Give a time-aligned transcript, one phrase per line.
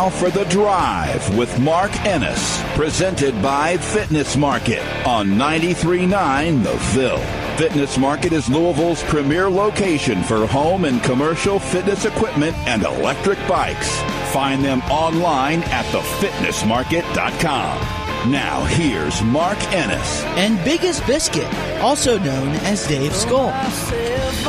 [0.00, 7.18] now for The Drive with Mark Ennis, presented by Fitness Market on 93.9 The Ville.
[7.58, 13.94] Fitness Market is Louisville's premier location for home and commercial fitness equipment and electric bikes.
[14.32, 17.99] Find them online at thefitnessmarket.com.
[18.26, 20.22] Now, here's Mark Ennis.
[20.36, 23.46] and Biggest Biscuit, also known as Dave Skull.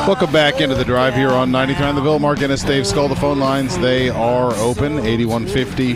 [0.06, 2.18] Welcome back into the drive here on 93 The Ville.
[2.18, 3.08] Mark Ennis, Dave Skull.
[3.08, 5.94] The phone lines, they are open 8150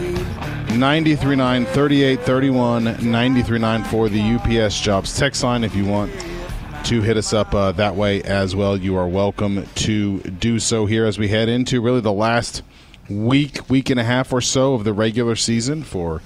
[0.79, 5.63] 939 3831 939 for the UPS Jobs text line.
[5.63, 6.11] If you want
[6.85, 10.87] to hit us up uh, that way as well, you are welcome to do so
[10.87, 12.63] here as we head into really the last
[13.11, 16.23] week, week and a half or so of the regular season for.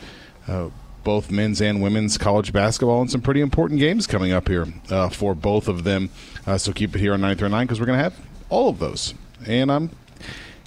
[0.46, 0.70] Uh,
[1.04, 5.08] both men's and women's college basketball and some pretty important games coming up here uh,
[5.08, 6.10] for both of them.
[6.46, 8.16] Uh, so keep it here on 939 because we're going to have
[8.48, 9.14] all of those.
[9.46, 9.90] And I'm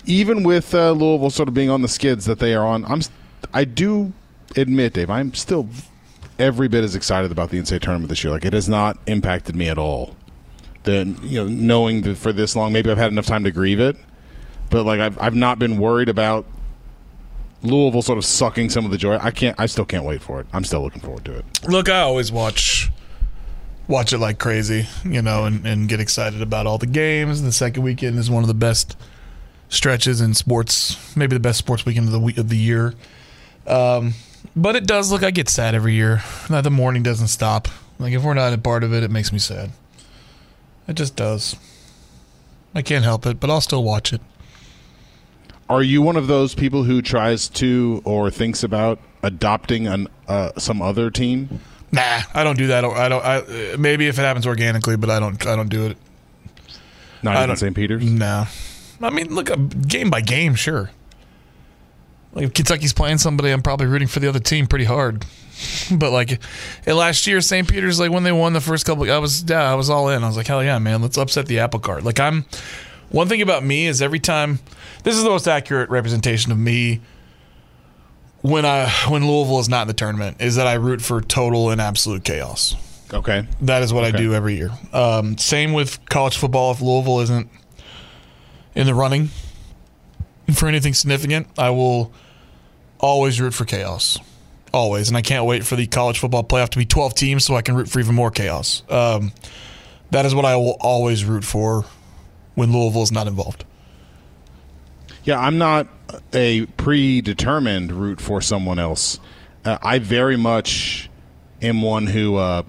[0.06, 2.86] even with uh, Louisville sort of being on the skids that they are on.
[2.86, 3.02] I'm
[3.54, 4.14] I do
[4.56, 5.68] admit, Dave, I'm still
[6.40, 8.34] every bit as excited about the NCAA tournament this year.
[8.34, 10.16] Like it has not impacted me at all.
[10.84, 13.80] The you know knowing that for this long, maybe I've had enough time to grieve
[13.80, 13.96] it,
[14.70, 16.46] but like I've I've not been worried about
[17.64, 19.18] Louisville sort of sucking some of the joy.
[19.18, 19.60] I can't.
[19.60, 20.48] I still can't wait for it.
[20.54, 21.46] I'm still looking forward to it.
[21.68, 22.92] Look, I always watch
[23.88, 27.42] watch it like crazy, you know, and, and get excited about all the games.
[27.42, 28.98] The second weekend is one of the best
[29.70, 32.94] stretches in sports, maybe the best sports weekend of the week of the year.
[33.66, 34.14] Um,
[34.56, 35.24] but it does look.
[35.24, 36.22] I get sad every year.
[36.50, 37.68] That the mourning doesn't stop.
[37.98, 39.72] Like if we're not a part of it, it makes me sad.
[40.88, 41.56] It just does.
[42.76, 44.22] I can't help it, but I'll still watch it.
[45.70, 50.52] Are you one of those people who tries to or thinks about adopting an uh,
[50.58, 51.62] some other team?
[51.92, 52.84] Nah, I don't do that.
[52.84, 53.24] I don't.
[53.24, 55.46] I, maybe if it happens organically, but I don't.
[55.46, 55.98] I don't do it.
[57.22, 57.76] Not I even St.
[57.76, 58.04] Peter's.
[58.04, 58.46] No.
[59.02, 60.92] I mean, look, uh, game by game, sure.
[62.34, 65.26] Like if Kentucky's playing somebody, I'm probably rooting for the other team pretty hard.
[65.92, 66.42] But like
[66.88, 67.68] last year, St.
[67.68, 70.24] Peter's, like when they won the first couple, I was yeah, I was all in.
[70.24, 72.04] I was like, hell yeah, man, let's upset the apple cart.
[72.04, 72.46] Like I'm.
[73.14, 74.58] One thing about me is every time,
[75.04, 77.00] this is the most accurate representation of me.
[78.42, 81.70] When I when Louisville is not in the tournament, is that I root for total
[81.70, 82.76] and absolute chaos.
[83.14, 83.48] Okay.
[83.62, 84.72] That is what I do every year.
[84.92, 86.72] Um, same with college football.
[86.72, 87.50] If Louisville isn't
[88.74, 89.30] in the running
[90.52, 92.12] for anything significant, I will
[93.00, 94.18] always root for chaos.
[94.74, 95.08] Always.
[95.10, 97.62] And I can't wait for the college football playoff to be 12 teams so I
[97.62, 98.82] can root for even more chaos.
[98.90, 99.34] Um,
[100.10, 101.86] that is what I will always root for
[102.56, 103.66] when Louisville is not involved.
[105.24, 105.88] Yeah, I'm not
[106.34, 109.20] a predetermined route for someone else.
[109.66, 111.10] Uh, I very much
[111.62, 112.64] am one who uh,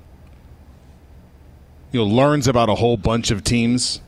[1.93, 4.01] you know learns about a whole bunch of teams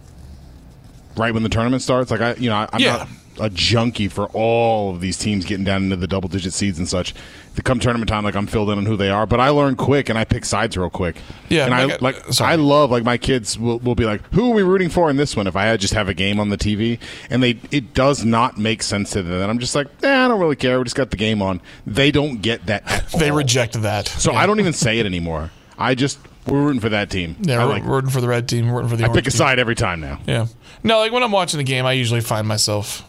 [1.16, 2.10] right when the tournament starts.
[2.10, 2.96] Like I, you know, I, I'm Yeah.
[2.98, 3.08] not
[3.40, 6.88] a junkie for all of these teams getting down into the double digit seeds and
[6.88, 7.14] such.
[7.54, 9.76] The come tournament time, like I'm filled in on who they are, but I learn
[9.76, 11.16] quick and I pick sides real quick.
[11.48, 12.52] Yeah, and I like, uh, like sorry.
[12.52, 15.16] I love like my kids will, will be like, who are we rooting for in
[15.16, 15.46] this one?
[15.46, 16.98] If I had just have a game on the TV,
[17.30, 19.40] and they it does not make sense to them.
[19.40, 20.78] And I'm just like, eh, I don't really care.
[20.78, 21.62] We just got the game on.
[21.86, 22.82] They don't get that.
[23.18, 23.36] They all.
[23.36, 24.08] reject that.
[24.08, 25.50] So I don't even say it anymore.
[25.78, 27.36] I just we're rooting for that team.
[27.40, 27.84] Yeah, we're like.
[27.84, 29.38] rooting for the red team, rooting for the I orange pick a team.
[29.38, 30.20] side every time now.
[30.26, 30.46] Yeah.
[30.82, 33.02] No, like when I'm watching the game, I usually find myself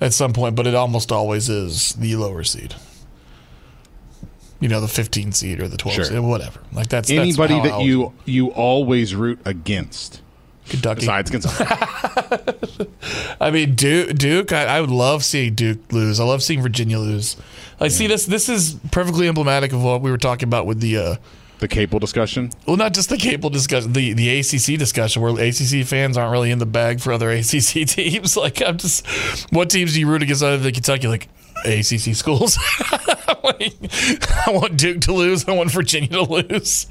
[0.00, 2.74] at some point, but it almost always is the lower seed.
[4.60, 6.04] You know, the 15 seed or the 12 Sure.
[6.04, 6.60] seed, whatever.
[6.72, 10.20] Like that's that's Anybody I that you you always root against,
[10.68, 11.00] Kentucky.
[11.00, 11.64] besides Kentucky.
[13.40, 14.16] I mean, Duke.
[14.16, 14.52] Duke.
[14.52, 16.18] I, I would love seeing Duke lose.
[16.18, 17.36] I love seeing Virginia lose.
[17.78, 18.26] Like, see this.
[18.26, 20.96] This is perfectly emblematic of what we were talking about with the.
[20.98, 21.16] Uh,
[21.60, 22.50] the cable discussion.
[22.66, 26.50] well, not just the cable discussion, the the ACC discussion, where ACC fans aren't really
[26.50, 28.36] in the bag for other ACC teams.
[28.36, 29.06] Like, I'm just,
[29.52, 31.08] what teams do you root against other than Kentucky?
[31.08, 31.28] Like,
[31.64, 32.56] ACC schools.
[33.42, 33.72] Like,
[34.46, 35.48] I want Duke to lose.
[35.48, 36.86] I want Virginia to lose.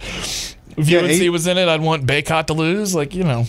[0.78, 2.94] If Yeah, UNC eight- was in it, I'd want Baycott to lose.
[2.96, 3.46] Like you know,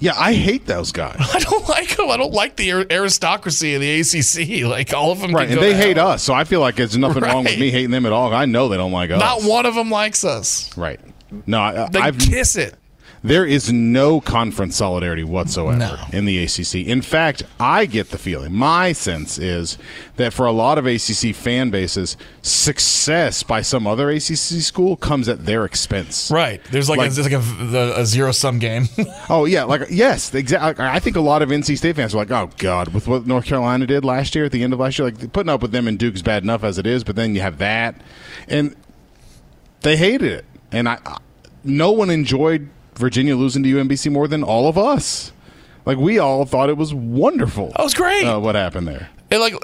[0.00, 1.16] Yeah, I hate those guys.
[1.34, 2.08] I don't like them.
[2.10, 4.64] I don't like the aristocracy of the ACC.
[4.68, 6.10] Like all of them, Right, and they hate hell.
[6.10, 8.32] us, so I feel like there's nothing wrong with me hating them at all.
[8.32, 9.18] I know they don't like us.
[9.20, 10.76] Not one of them likes us.
[10.76, 11.00] Right.
[11.46, 12.74] No, I, They I've kiss it.
[13.22, 15.96] There is no conference solidarity whatsoever No.
[16.12, 16.86] in the ACC.
[16.86, 19.76] In fact, I get the feeling, my sense is
[20.16, 25.28] that for a lot of ACC fan bases, success by some other ACC school comes
[25.28, 26.30] at their expense.
[26.30, 26.62] Right.
[26.70, 27.42] There's like, Like- a, there's like
[27.74, 28.88] a, a zero sum game.
[29.30, 30.82] Oh yeah, like yes, exactly.
[30.84, 33.44] I think a lot of NC State fans are like, "Oh God," with what North
[33.44, 35.86] Carolina did last year at the end of last year, like putting up with them
[35.86, 38.00] and Duke is bad enough as it is, but then you have that,
[38.48, 38.74] and
[39.82, 41.18] they hated it, and I, I
[41.62, 45.32] no one enjoyed Virginia losing to UMBC more than all of us.
[45.86, 47.68] Like we all thought it was wonderful.
[47.76, 48.24] That was great.
[48.24, 49.08] Uh, what happened there?
[49.30, 49.54] it like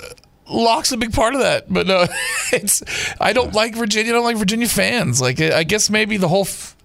[0.50, 2.06] Locke's a big part of that, but no,
[2.52, 2.82] it's
[3.20, 4.12] I don't like Virginia.
[4.12, 5.20] I don't like Virginia fans.
[5.20, 6.76] Like I guess maybe the whole f-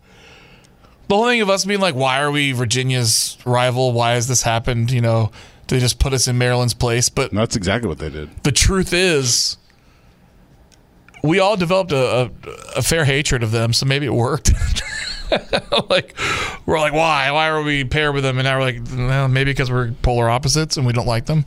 [1.08, 3.94] the whole thing of us being like, why are we Virginia's rival?
[3.94, 4.92] Why has this happened?
[4.92, 5.32] You know,
[5.68, 7.10] they just put us in Maryland's place.
[7.10, 8.30] But that's exactly what they did.
[8.44, 9.58] the truth is,
[11.24, 12.32] we all developed a, a,
[12.78, 13.74] a fair hatred of them.
[13.74, 14.52] So maybe it worked.
[15.90, 16.16] like
[16.66, 17.32] we're like, why?
[17.32, 18.38] Why are we paired with them?
[18.38, 21.46] And now we're like, well, maybe because we're polar opposites and we don't like them.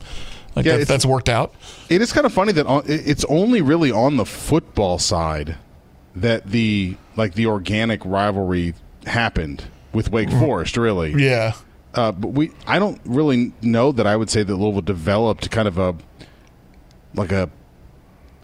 [0.55, 1.53] Like Yeah, that, that's worked out.
[1.89, 5.57] It is kind of funny that on, it's only really on the football side
[6.15, 8.75] that the like the organic rivalry
[9.05, 9.63] happened
[9.93, 10.77] with Wake Forest.
[10.77, 11.53] Really, Yeah.
[11.95, 15.67] uh, but we I don't really know that I would say that Louisville developed kind
[15.67, 15.95] of a
[17.15, 17.49] like a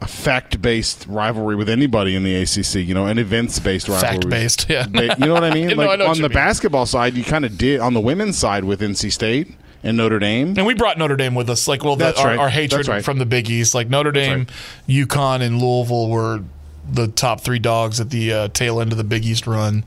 [0.02, 2.76] a fact based rivalry with anybody in the ACC.
[2.76, 4.10] You know, an events based rivalry.
[4.10, 4.88] Fact based, yeah.
[4.88, 5.68] You know what I mean?
[5.68, 6.34] No, I like on the mean.
[6.34, 10.20] basketball side, you kind of did on the women's side with NC State and Notre
[10.20, 10.56] Dame.
[10.58, 11.68] And we brought Notre Dame with us.
[11.68, 12.40] Like, well, the, That's our, right.
[12.40, 13.04] our hatred right.
[13.04, 13.74] from the Big East.
[13.74, 14.48] Like Notre Dame,
[14.88, 16.44] UConn, and Louisville were
[16.92, 19.86] the top three dogs at the uh, tail end of the Big East run.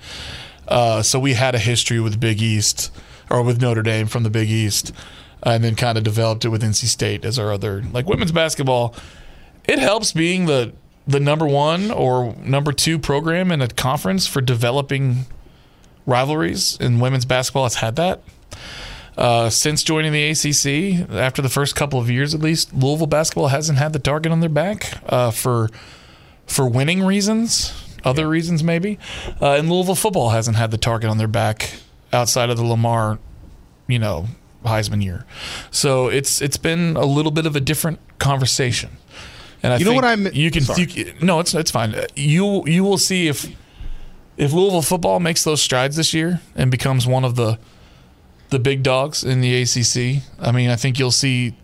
[0.68, 2.90] Uh, so we had a history with Big East
[3.28, 4.92] or with Notre Dame from the Big East,
[5.42, 8.94] and then kind of developed it with NC State as our other like women's basketball.
[9.64, 10.72] It helps being the
[11.06, 15.26] the number one or number two program in a conference for developing
[16.06, 18.22] rivalries, and women's basketball has had that.
[19.16, 23.48] Uh, since joining the ACC, after the first couple of years at least, Louisville basketball
[23.48, 25.68] hasn't had the target on their back uh, for
[26.46, 27.72] for winning reasons,
[28.04, 28.98] other reasons maybe,
[29.40, 31.74] uh, and Louisville football hasn't had the target on their back
[32.12, 33.18] outside of the Lamar,
[33.86, 34.26] you know,
[34.64, 35.24] Heisman year.
[35.70, 38.96] So it's it's been a little bit of a different conversation.
[39.62, 40.88] And I You know what I'm- you can Sorry.
[40.90, 41.94] you, no, it's it's fine.
[42.16, 43.46] You you will see if
[44.36, 47.58] if Louisville football makes those strides this year and becomes one of the
[48.50, 51.54] the big dogs in the ACC, I mean, I think you'll see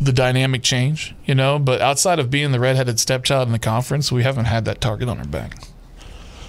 [0.00, 1.58] the dynamic change, you know.
[1.58, 5.08] But outside of being the redheaded stepchild in the conference, we haven't had that target
[5.08, 5.62] on our back.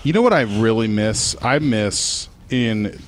[0.04, 1.36] You know what I really miss?
[1.42, 3.00] I miss in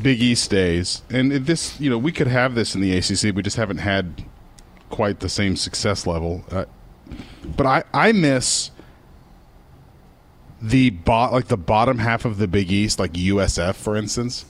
[0.00, 3.34] Big East days, and this, you know, we could have this in the ACC.
[3.34, 4.24] We just haven't had
[4.90, 6.44] quite the same success level.
[6.50, 6.64] Uh,
[7.56, 8.70] but I, I miss
[10.60, 14.44] the bot, like the bottom half of the Big East, like USF, for instance.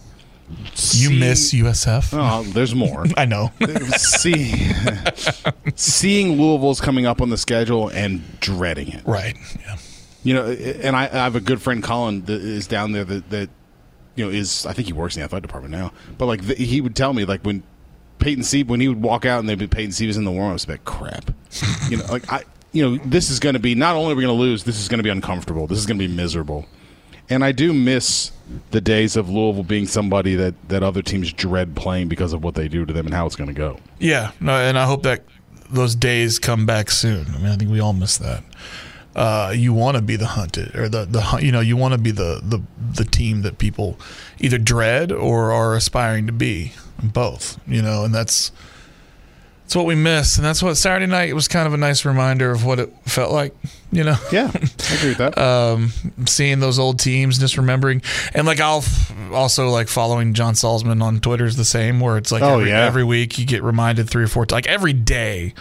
[0.50, 2.10] You Seeing- miss USF?
[2.12, 3.06] Oh, there's more.
[3.16, 3.50] I know.
[3.96, 4.70] See,
[5.76, 9.02] seeing Louisville's coming up on the schedule and dreading it.
[9.06, 9.36] right.
[9.60, 9.76] Yeah.
[10.24, 13.30] You know, and I, I have a good friend Colin that is down there that,
[13.30, 13.50] that
[14.14, 16.54] you know is I think he works in the athletic department now, but like the,
[16.54, 17.64] he would tell me like when
[18.18, 20.30] Peyton Siva when he would walk out and they'd be Peyton Siva was in the
[20.30, 21.30] warm ups, like crap,
[21.88, 24.22] you know, like I you know this is going to be not only are we
[24.22, 26.66] going to lose, this is going to be uncomfortable, this is going to be miserable,
[27.28, 28.32] and I do miss
[28.70, 32.54] the days of Louisville being somebody that that other teams dread playing because of what
[32.54, 33.78] they do to them and how it's going to go.
[33.98, 34.32] Yeah.
[34.40, 35.22] No, and I hope that
[35.70, 37.26] those days come back soon.
[37.34, 38.44] I mean, I think we all miss that.
[39.14, 41.98] Uh, you want to be the hunted, or the the you know you want to
[41.98, 42.62] be the the
[42.94, 43.98] the team that people
[44.40, 46.72] either dread or are aspiring to be.
[47.02, 48.52] Both, you know, and that's
[49.64, 52.50] that's what we miss, and that's what Saturday night was kind of a nice reminder
[52.50, 53.54] of what it felt like.
[53.90, 55.36] You know, Yeah, I agree with that.
[55.38, 55.90] um,
[56.26, 58.02] seeing those old teams, just remembering,
[58.34, 62.16] and like I'll f- also like following John Salzman on Twitter is the same, where
[62.18, 62.84] it's like Oh, every, yeah.
[62.84, 65.54] every week you get reminded three or four times, like every day.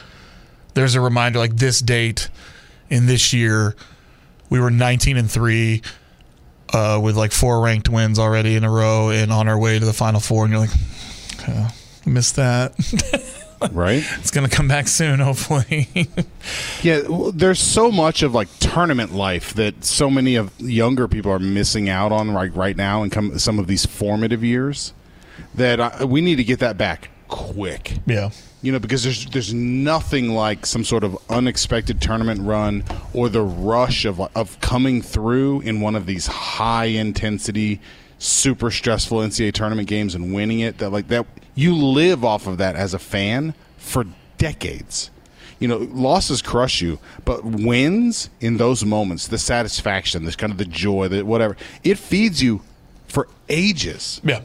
[0.74, 2.30] There's a reminder, like this date
[2.90, 3.76] in this year,
[4.50, 5.82] we were 19 and three,
[6.74, 9.86] uh, with like four ranked wins already in a row, and on our way to
[9.86, 10.70] the final four, and you're like,
[11.48, 11.70] "Uh,
[12.06, 12.74] missed that.
[13.72, 14.04] right?
[14.20, 15.88] it's gonna come back soon, hopefully.
[16.84, 21.32] Yeah, well, there's so much of like tournament life that so many of younger people
[21.32, 24.94] are missing out on right right now, and come some of these formative years
[25.54, 28.00] that uh, we need to get that back quick.
[28.06, 28.30] Yeah.
[28.64, 32.84] You know, because there's there's nothing like some sort of unexpected tournament run
[33.14, 37.80] or the rush of of coming through in one of these high intensity,
[38.24, 40.78] super stressful NCAA tournament games and winning it.
[40.78, 41.26] That like that
[41.56, 44.06] you live off of that as a fan for
[44.38, 45.10] decades.
[45.60, 50.58] You know, losses crush you, but wins in those moments, the satisfaction, this kind of
[50.58, 52.62] the joy, that whatever, it feeds you
[53.08, 54.42] for ages Yeah.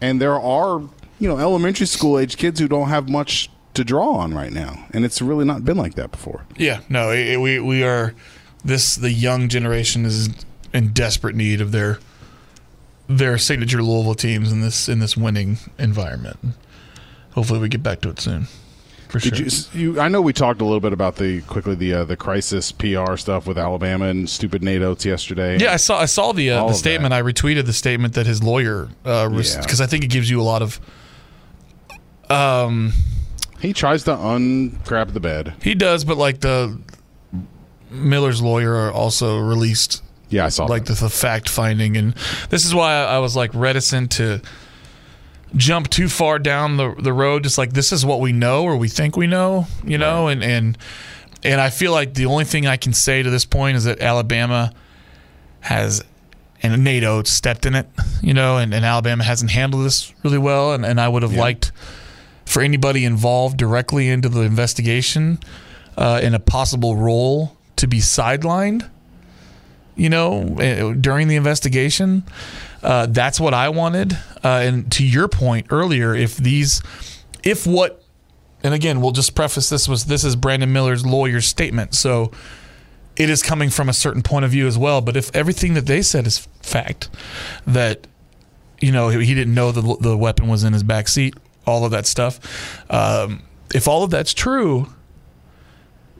[0.00, 0.80] and there are
[1.20, 4.86] you know elementary school age kids who don't have much to draw on right now
[4.92, 8.12] and it's really not been like that before Yeah, no, it, we we are
[8.64, 10.30] this the young generation is
[10.74, 12.00] in desperate need of their
[13.18, 16.38] their signature Louisville teams in this in this winning environment.
[17.32, 18.46] Hopefully, we get back to it soon.
[19.08, 19.78] For did sure.
[19.78, 22.16] you, you i know we talked a little bit about the quickly the uh, the
[22.16, 26.32] crisis pr stuff with alabama and stupid Nate Oats yesterday yeah, I saw I saw
[26.32, 27.10] the uh, the statement.
[27.10, 27.18] that.
[27.18, 29.84] I retweeted the statement that his lawyer because Yeah.
[29.84, 30.80] I think it gives you a lot of.
[32.30, 32.92] Um,
[33.60, 36.80] he tries to uncrap the bed he does, but like the
[37.90, 41.96] Miller's lawyer also released yeah i saw like the, the fact finding.
[41.96, 42.14] And
[42.50, 44.40] this is why I, was like reticent to
[45.54, 47.44] jump too far down the the road.
[47.44, 50.28] Just like this is what we know or we think we know you know?
[50.28, 50.78] And and
[51.44, 54.00] and I feel like the only thing I can say to this point is that
[54.00, 54.72] Alabama
[55.60, 56.02] has
[56.64, 57.86] and Oats stepped in it
[58.22, 58.56] you know?
[58.56, 60.72] And, and Alabama hasn't handled this really well.
[60.72, 61.72] And, and I would have liked
[62.44, 65.38] for anybody involved directly into the investigation
[65.96, 68.88] uh, in a possible role to be sidelined
[69.96, 72.24] you know, eh, during the investigation.
[72.82, 74.14] Uh, that's what I wanted.
[74.42, 76.82] Uh, and to your point earlier, if these,
[77.44, 78.02] if what,
[78.62, 82.30] and again, we'll just preface this was this is Brandon Miller's lawyer's statement, so
[83.16, 85.00] it is coming from a certain point of view as well.
[85.00, 87.08] But if everything that they said is fact,
[87.66, 88.06] that
[88.80, 91.34] you know he didn't know the the weapon was in his back seat,
[91.66, 92.40] all of that stuff.
[92.90, 93.42] Um,
[93.74, 94.92] if all of that's true,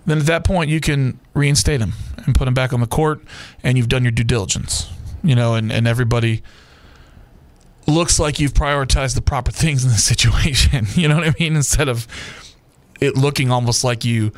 [0.06, 1.92] then at that point you can reinstate him
[2.24, 3.22] and put him back on the court
[3.62, 4.90] and you've done your due diligence
[5.22, 6.42] you know and, and everybody
[7.86, 11.56] looks like you've prioritized the proper things in the situation you know what i mean?
[11.56, 12.06] Instead of
[13.00, 14.32] it looking almost like you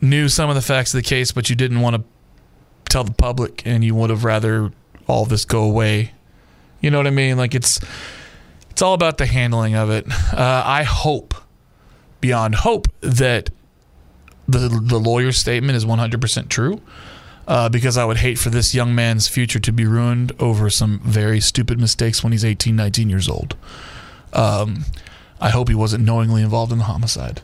[0.00, 2.04] knew some of the facts of the case but you didn't want to
[2.88, 4.72] tell the public and you would have rather
[5.08, 6.12] all this go away.
[6.80, 7.36] You know what i mean?
[7.36, 7.80] Like it's
[8.70, 10.06] it's all about the handling of it.
[10.32, 11.34] Uh, i hope
[12.20, 13.50] beyond hope that
[14.48, 16.80] the the lawyer's statement is 100% true
[17.48, 21.00] uh, because I would hate for this young man's future to be ruined over some
[21.00, 23.56] very stupid mistakes when he's 18, 19 years old.
[24.32, 24.84] Um,
[25.40, 27.42] I hope he wasn't knowingly involved in the homicide.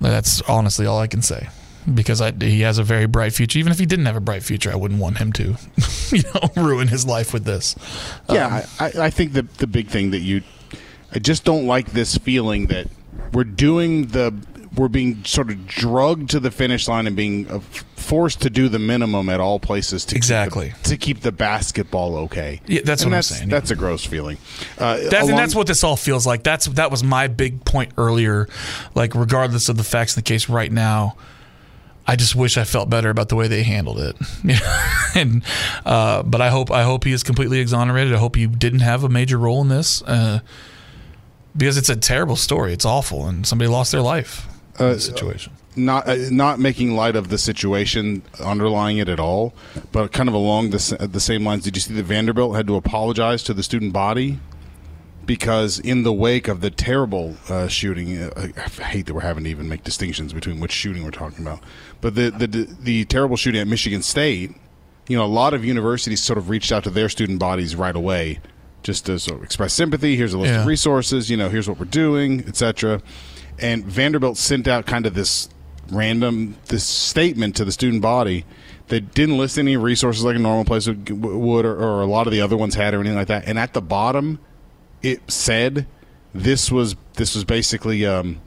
[0.00, 1.48] That's honestly all I can say
[1.92, 3.58] because I, he has a very bright future.
[3.58, 5.56] Even if he didn't have a bright future, I wouldn't want him to,
[6.10, 7.74] you know, ruin his life with this.
[8.28, 10.42] Yeah, I, I I think the the big thing that you,
[11.12, 12.88] I just don't like this feeling that
[13.32, 14.34] we're doing the
[14.76, 17.60] we're being sort of drugged to the finish line and being uh,
[17.96, 20.68] forced to do the minimum at all places to Exactly.
[20.70, 22.60] keep the, to keep the basketball okay.
[22.66, 24.36] Yeah, that's And what I'm that's, saying, That's a gross feeling.
[24.78, 26.42] Uh, That's, along- and that's what this all feels like.
[26.42, 28.48] That's that was my big point earlier.
[28.94, 31.16] Like, regardless of the facts in the case right now,
[32.06, 34.16] I just wish I felt better about the way they handled it.
[35.14, 35.42] and
[35.86, 38.12] uh, but I hope I hope he is completely exonerated.
[38.14, 40.40] I hope he didn't have a major role in this uh,
[41.56, 42.72] because it's a terrible story.
[42.74, 44.46] It's awful, and somebody lost their life
[44.78, 45.52] this situation.
[45.76, 49.52] not uh, not making light of the situation underlying it at all,
[49.92, 51.64] but kind of along the, the same lines.
[51.64, 54.38] Did you see that Vanderbilt had to apologize to the student body
[55.26, 59.22] because in the wake of the terrible uh, shooting, uh, I I hate that we're
[59.22, 61.60] having to even make distinctions between which shooting we're talking about,
[62.00, 62.46] but the the
[62.80, 64.52] the terrible shooting at Michigan State.
[65.06, 67.94] You know, a lot of universities sort of reached out to their student bodies right
[67.94, 68.38] away,
[68.82, 70.16] just to sort of express sympathy.
[70.16, 70.60] Here's a list Yeah.
[70.62, 71.28] of resources.
[71.28, 73.02] You know, here's what we're doing, etc.
[73.58, 75.48] And Vanderbilt sent out kind of this
[75.90, 78.44] random this statement to the student body
[78.88, 82.26] that didn't list any resources like a normal place would, would or, or a lot
[82.26, 83.46] of the other ones had or anything like that.
[83.46, 84.38] And at the bottom,
[85.02, 85.86] it said
[86.34, 88.40] this was this was basically um,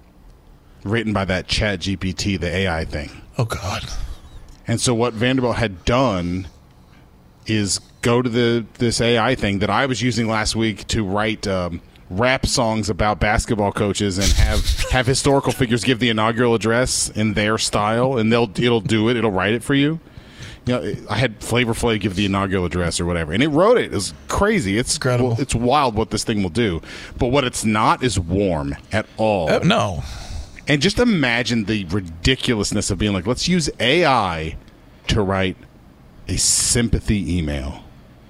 [0.83, 3.09] written by that Chat GPT, the AI thing.
[3.37, 3.85] Oh God.
[4.67, 6.47] And so what Vanderbilt had done
[7.45, 11.47] is go to the this AI thing that I was using last week to write
[11.47, 17.09] um, rap songs about basketball coaches and have have historical figures give the inaugural address
[17.09, 19.17] in their style, and they'll it'll do it.
[19.17, 19.99] It'll write it for you.
[20.65, 23.77] You know, I had Flavor Flav give the inaugural address or whatever, and it wrote
[23.77, 23.85] it.
[23.85, 24.77] It was crazy.
[24.77, 25.35] It's Incredible.
[25.39, 26.81] It's wild what this thing will do,
[27.17, 29.49] but what it's not is warm at all.
[29.49, 30.03] Uh, no.
[30.67, 34.57] And just imagine the ridiculousness of being like, let's use AI
[35.07, 35.55] to write
[36.27, 37.85] a sympathy email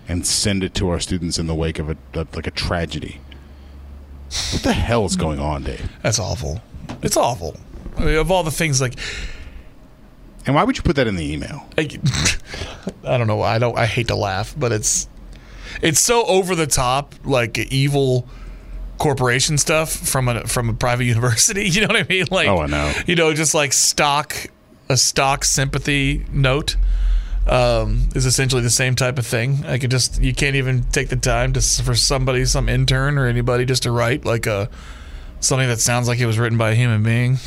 [0.08, 3.20] and send it to our students in the wake of a, a like a tragedy.
[4.54, 5.90] What the hell is going on, Dave?
[6.04, 6.62] That's awful.
[7.02, 7.58] It's awful.
[7.98, 8.94] I mean, of all the things, like
[10.46, 11.68] And why would you put that in the email?
[11.78, 11.82] I,
[13.04, 13.42] I don't know.
[13.42, 13.78] I don't.
[13.78, 15.08] I hate to laugh, but it's
[15.82, 18.28] it's so over the top, like evil
[18.98, 21.70] corporation stuff from a from a private university.
[21.70, 22.26] You know what I mean?
[22.32, 22.94] Like, Oh, I know.
[23.06, 24.36] You know, just like stock
[24.90, 26.78] a stock sympathy note
[27.50, 29.66] um, is essentially the same type of thing.
[29.66, 33.26] I could just you can't even take the time to for somebody, some intern or
[33.28, 34.70] anybody, just to write like a
[35.40, 37.38] something that sounds like it was written by a human being.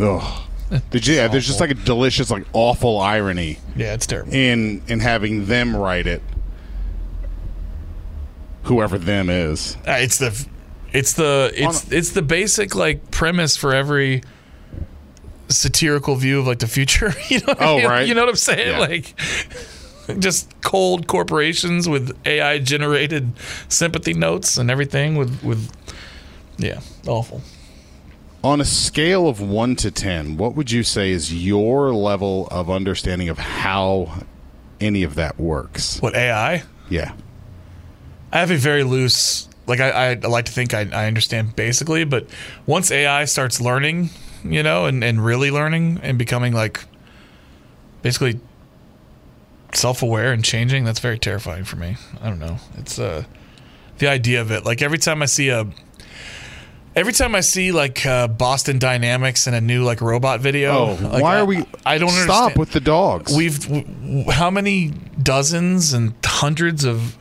[0.00, 0.42] Ugh.
[0.90, 4.32] Did you, yeah, there's just like a delicious, like awful irony Yeah, it's terrible.
[4.32, 6.22] in in having them write it.
[8.64, 9.76] Whoever them is.
[9.86, 10.46] Uh, it's the
[10.92, 14.22] it's the it's it's the basic like premise for every
[15.48, 17.12] satirical view of like the future.
[17.28, 17.46] You know?
[17.48, 17.86] What I Oh, mean?
[17.86, 18.08] right.
[18.08, 18.68] You know what I'm saying?
[18.72, 18.78] Yeah.
[18.78, 19.14] Like
[20.18, 23.32] just cold corporations with AI generated
[23.68, 25.70] sympathy notes and everything with with
[26.58, 27.42] yeah, awful.
[28.44, 32.68] On a scale of one to ten, what would you say is your level of
[32.70, 34.22] understanding of how
[34.80, 36.00] any of that works?
[36.02, 36.62] What AI?
[36.90, 37.12] Yeah.
[38.30, 42.04] I have a very loose like I, I like to think I, I understand basically,
[42.04, 42.26] but
[42.66, 44.10] once AI starts learning,
[44.44, 46.84] you know, and, and really learning and becoming like
[48.02, 48.38] basically
[49.72, 51.96] self aware and changing, that's very terrifying for me.
[52.22, 52.58] I don't know.
[52.78, 53.24] It's uh
[53.98, 54.64] the idea of it.
[54.64, 55.66] Like every time I see a
[56.96, 60.98] every time I see like uh, Boston Dynamics in a new like robot video, Oh,
[61.02, 61.64] like, why I- are we?
[61.86, 62.58] I don't stop understand.
[62.58, 63.34] with the dogs.
[63.36, 67.16] We've w- w- how many dozens and hundreds of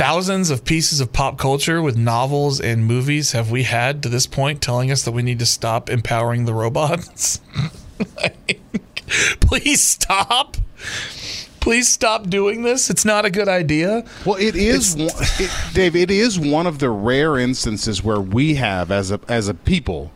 [0.00, 4.26] thousands of pieces of pop culture with novels and movies have we had to this
[4.26, 7.40] point telling us that we need to stop empowering the robots?
[8.16, 8.62] Like,
[9.42, 10.56] please stop.
[11.60, 12.88] Please stop doing this.
[12.88, 14.06] It's not a good idea.
[14.24, 15.94] Well, it is, one, it, Dave.
[15.94, 20.12] It is one of the rare instances where we have, as a as a people,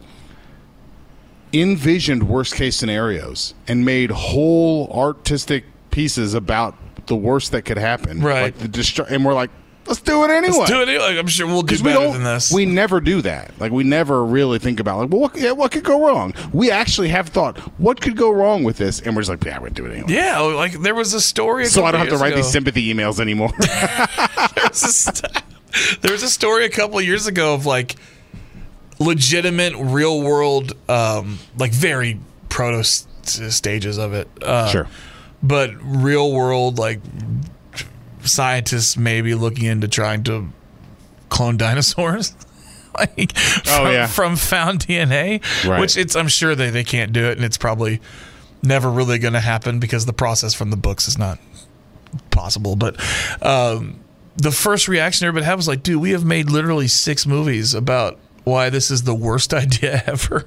[1.52, 6.74] envisioned worst case scenarios and made whole artistic pieces about
[7.04, 8.22] the worst that could happen.
[8.22, 8.58] Right.
[8.58, 9.50] Like the and we're like,
[9.86, 10.56] let's do it anyway.
[10.58, 10.98] Let's do it.
[11.00, 12.52] Like, I'm sure we'll do Because we better don't, than this.
[12.52, 13.58] we never do that.
[13.60, 16.34] Like we never really think about like, well, what, yeah, what could go wrong?
[16.52, 19.58] We actually have thought, what could go wrong with this, and we're just like, yeah,
[19.60, 20.12] we're doing it anyway.
[20.14, 21.64] yeah, like there was a story.
[21.64, 22.42] a So I don't have to write ago.
[22.42, 23.50] these sympathy emails anymore.
[23.58, 25.42] There's a st-
[26.02, 27.96] there was a story a couple of years ago of like
[29.00, 34.86] legitimate real world um like very proto stages of it uh sure.
[35.42, 37.00] but real world like
[38.26, 40.48] scientists maybe looking into trying to
[41.28, 42.34] clone dinosaurs
[42.98, 44.06] like from, yeah.
[44.06, 45.80] from found dna Right.
[45.80, 48.00] which it's i'm sure they, they can't do it and it's probably
[48.62, 51.38] never really going to happen because the process from the books is not
[52.30, 52.96] possible but
[53.42, 53.98] um
[54.36, 58.18] the first reaction everybody had was like, dude, we have made literally six movies about
[58.42, 60.44] why this is the worst idea ever.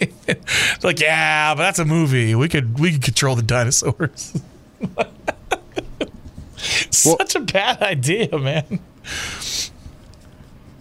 [0.82, 2.34] like, yeah, but that's a movie.
[2.34, 4.40] We could we could control the dinosaurs.
[7.02, 8.80] Such a bad idea, man.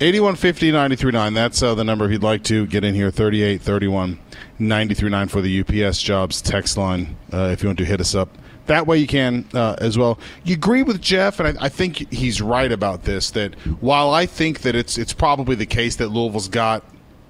[0.01, 1.33] 8150 939.
[1.35, 3.11] That's uh, the number if you'd like to get in here.
[3.11, 4.19] 3831
[4.57, 8.29] 939 for the UPS jobs text line uh, if you want to hit us up.
[8.65, 10.19] That way you can uh, as well.
[10.43, 13.29] You agree with Jeff, and I, I think he's right about this.
[13.31, 16.83] That while I think that it's it's probably the case that Louisville's got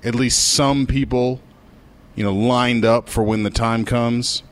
[0.04, 1.42] at least some people,
[2.16, 4.44] you know, lined up for when the time comes,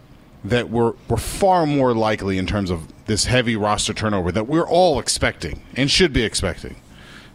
[0.43, 4.67] that we're we're far more likely in terms of this heavy roster turnover that we're
[4.67, 6.76] all expecting and should be expecting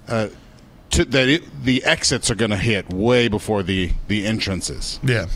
[0.07, 0.29] uh,
[0.91, 5.01] to, that it, the exits are going to hit way before the the entrances.
[5.03, 5.27] Yeah.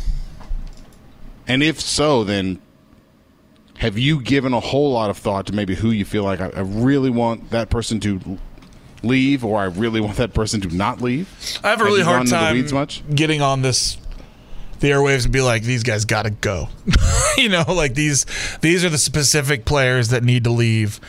[1.49, 2.61] And if so, then
[3.79, 6.51] have you given a whole lot of thought to maybe who you feel like I,
[6.51, 8.39] I really want that person to
[9.03, 11.29] leave, or I really want that person to not leave?
[11.65, 13.03] I have a really you hard gone into the time much?
[13.13, 13.99] getting on this
[14.81, 16.69] the airwaves and be like, these guys gotta go.
[17.37, 18.27] you know, like these
[18.61, 21.01] these are the specific players that need to leave.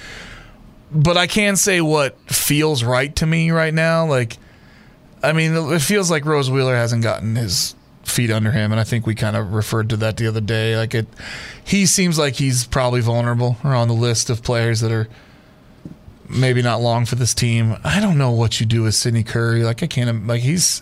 [0.92, 4.06] But I can say what feels right to me right now.
[4.08, 4.38] Like
[5.22, 8.84] I mean, it feels like Rose Wheeler hasn't gotten his feet under him, and I
[8.84, 10.78] think we kind of referred to that the other day.
[10.78, 11.08] Like it,
[11.64, 15.08] he seems like he's probably vulnerable or on the list of players that are
[16.30, 17.76] maybe not long for this team.
[17.84, 19.64] I don't know what you do with Sydney Curry.
[19.64, 20.82] Like I can't like he's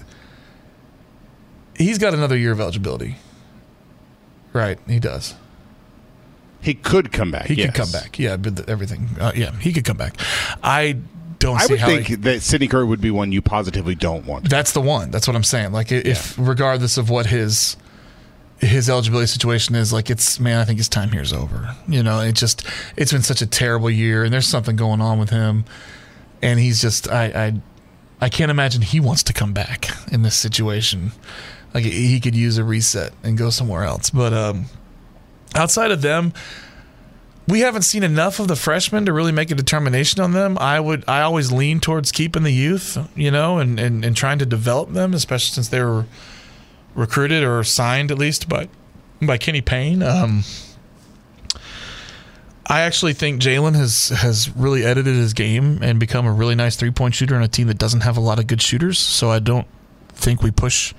[1.77, 3.15] he's got another year of eligibility.
[4.53, 5.35] Right, he does.
[6.61, 7.45] He could come back.
[7.45, 7.67] He yes.
[7.67, 8.17] could come back.
[8.19, 9.09] Yeah, but the- everything.
[9.19, 10.15] Uh, yeah, he could come back.
[10.63, 10.97] I
[11.39, 14.49] don't I would think he- that Sydney Curry would be one you positively don't want.
[14.49, 15.11] that's the one.
[15.11, 15.71] That's what I'm saying.
[15.71, 17.77] Like, if regardless of what his
[18.59, 21.75] his eligibility situation is, like, it's man, I think his time here is over.
[21.87, 25.19] You know, it just it's been such a terrible year, and there's something going on
[25.19, 25.63] with him,
[26.41, 27.53] and he's just I I
[28.19, 31.11] I can't imagine he wants to come back in this situation.
[31.77, 34.09] Like he could use a reset and go somewhere else.
[34.09, 34.65] But um,
[35.53, 36.33] outside of them,
[37.47, 40.57] we haven't seen enough of the freshmen to really make a determination on them.
[40.57, 44.39] I would I always lean towards keeping the youth, you know, and, and, and trying
[44.39, 46.07] to develop them, especially since they were
[46.95, 48.69] recruited or signed at least by
[49.21, 50.01] by Kenny Payne.
[50.01, 50.45] Um,
[52.65, 56.75] I actually think Jae'Lyn has has really edited his game and become a really nice
[56.75, 58.97] three point shooter on a team that doesn't have a lot of good shooters.
[58.97, 59.67] So I don't
[60.09, 60.95] think we push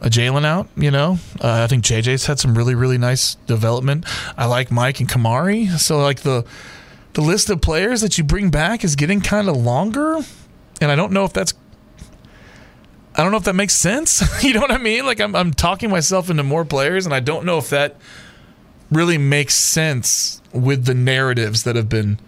[0.00, 0.68] a Jae'Lyn out.
[0.76, 4.04] You know, uh, I think JJ's had some really really nice development.
[4.36, 5.68] I like Mike and Kamari.
[5.78, 6.44] So like the
[7.14, 10.20] the list of players that you bring back is getting kind of longer,
[10.80, 11.54] and I don't know if that's.
[13.16, 14.22] I don't know if that makes sense.
[14.44, 15.04] you know what I mean?
[15.04, 17.96] Like I'm I'm talking myself into more players, and I don't know if that
[18.90, 22.18] really makes sense with the narratives that have been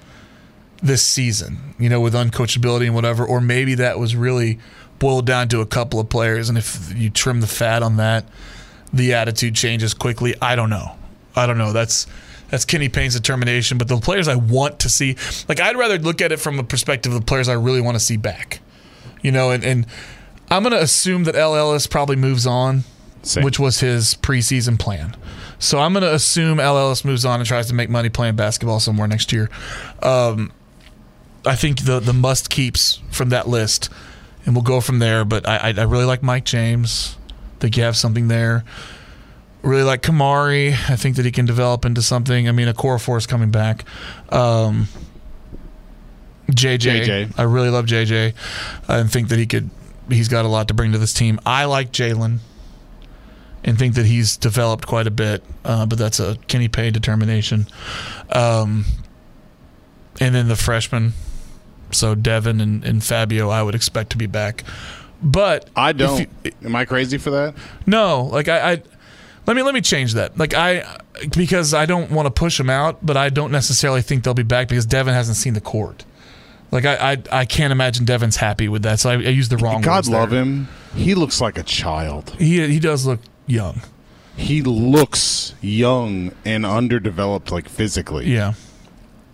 [0.83, 4.59] this season, you know, with uncoachability and whatever, or maybe that was really
[5.03, 6.49] boiled down to a couple of players.
[6.49, 8.25] And if you trim the fat on that,
[8.93, 10.37] the attitude changes quickly.
[10.41, 10.97] I don't know.
[11.35, 11.73] I don't know.
[11.73, 12.07] That's
[12.51, 13.79] that's Kenny Payne's determination.
[13.79, 15.17] But the players I want to see,
[15.49, 17.97] like I'd rather look at it from the perspective of the players I really want
[17.97, 18.61] to see back.
[19.23, 19.87] You know, and, and
[20.51, 22.85] I'm gonna assume that El Ellis probably moves on,
[23.23, 23.43] Same.
[23.43, 25.17] which was his preseason plan.
[25.59, 28.35] So I'm going to assume El Ellis moves on and tries to make money playing
[28.35, 29.49] basketball somewhere next year.
[30.03, 30.51] Um,
[31.47, 33.89] I think the the must keeps from that list,
[34.45, 35.25] and we'll go from there.
[35.25, 37.17] But I, I really like Mike James.
[37.29, 38.65] I think you have something there.
[39.63, 40.73] Really like Kamari.
[40.91, 42.49] I think that he can develop into something.
[42.49, 43.85] I mean, a core force coming back.
[44.31, 44.89] Um,
[46.51, 47.39] JJ, JJ.
[47.39, 48.35] I really love JJ.
[48.89, 49.71] I think that he could.
[50.09, 51.41] He's got a lot to bring to this team.
[51.47, 52.39] I like Jae'Lyn
[53.65, 57.67] and think that he's developed quite a bit, uh, but that's a Kenny Payne determination.
[58.31, 58.85] Um,
[60.21, 61.13] and then the freshmen,
[61.95, 64.65] so Devin and, and Fabio, I would expect to be back.
[65.23, 66.29] But I don't.
[66.45, 67.55] you- Am I crazy for that?
[67.87, 68.83] no, like I, I,
[69.47, 70.37] let me let me change that.
[70.37, 70.99] Like I,
[71.37, 74.43] because I don't want to push them out, but I don't necessarily think they'll be
[74.43, 76.05] back because Devin hasn't seen the court.
[76.73, 78.99] Like I, I, I can't imagine Devin's happy with that.
[78.99, 79.83] So I, I used the wrong.
[79.83, 80.21] God words there.
[80.21, 80.69] love him.
[80.97, 82.31] He looks like a child.
[82.39, 83.83] He he does look young.
[84.37, 88.27] He looks young and underdeveloped, like physically.
[88.33, 88.55] Yeah.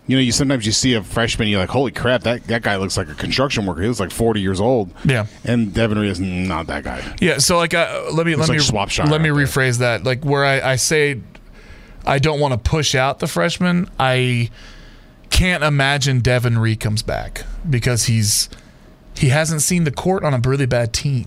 [0.09, 2.77] You know, you sometimes you see a freshman, you're like, "Holy crap, that that guy
[2.77, 4.93] looks like a construction worker." He looks like 40 years old.
[5.05, 5.27] Yeah.
[5.45, 7.17] And Devin Ree is not that guy.
[7.21, 9.35] Yeah, so like, uh, let me let me like let me out there.
[9.35, 10.05] rephrase that.
[10.05, 11.21] Like, where I, I say
[12.07, 14.51] I don't want to push out the freshman, I
[15.31, 18.49] can't imagine Devin Ree comes back because he's
[19.15, 21.27] he hasn't seen the court on a really bad team.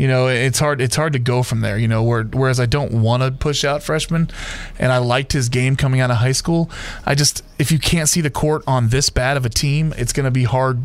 [0.00, 0.80] You know, it's hard.
[0.80, 1.76] It's hard to go from there.
[1.76, 4.30] You know, where, whereas I don't want to push out freshmen,
[4.78, 6.70] and I liked his game coming out of high school.
[7.04, 10.14] I just, if you can't see the court on this bad of a team, it's
[10.14, 10.78] going to be hard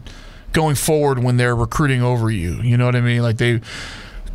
[0.52, 2.62] going forward when they're recruiting over you.
[2.62, 3.22] You know what I mean?
[3.22, 3.62] Like they,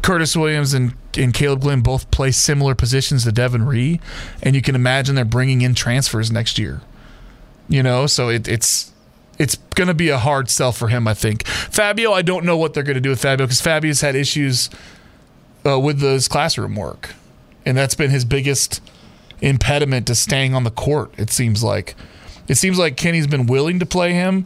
[0.00, 4.00] Curtis Williams and, and Caleb Glenn both play similar positions to Devin Ree,
[4.42, 6.80] and you can imagine they're bringing in transfers next year.
[7.68, 8.89] You know, so it, it's
[9.40, 11.46] it's going to be a hard sell for him, I think.
[11.46, 14.68] Fabio, I don't know what they're going to do with Fabio because Fabio's had issues
[15.64, 17.14] uh, with his classroom work,
[17.64, 18.82] and that's been his biggest
[19.40, 21.14] impediment to staying on the court.
[21.16, 21.94] It seems like
[22.48, 24.44] it seems like Kenny's been willing to play him,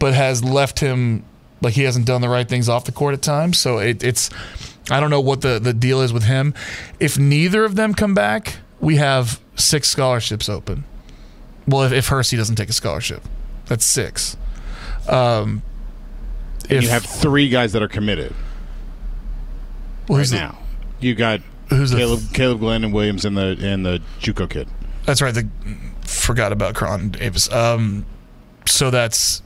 [0.00, 1.24] but has left him
[1.60, 3.60] like he hasn't done the right things off the court at times.
[3.60, 4.30] So it, it's
[4.90, 6.54] I don't know what the the deal is with him.
[6.98, 10.82] If neither of them come back, we have six scholarships open.
[11.68, 13.22] Well, if, if Hercy doesn't take a scholarship,
[13.72, 14.36] that's six.
[15.08, 15.62] Um,
[16.68, 18.34] if you have three guys that are committed
[20.08, 20.58] well, right who's the- now.
[21.00, 24.68] You got Who's the- Caleb, Caleb Glenn and Williams and the and the JUCO kid.
[25.06, 25.32] That's right.
[25.34, 25.48] The,
[26.04, 27.50] forgot about Koron Davis.
[27.50, 28.04] Um,
[28.66, 29.40] so that's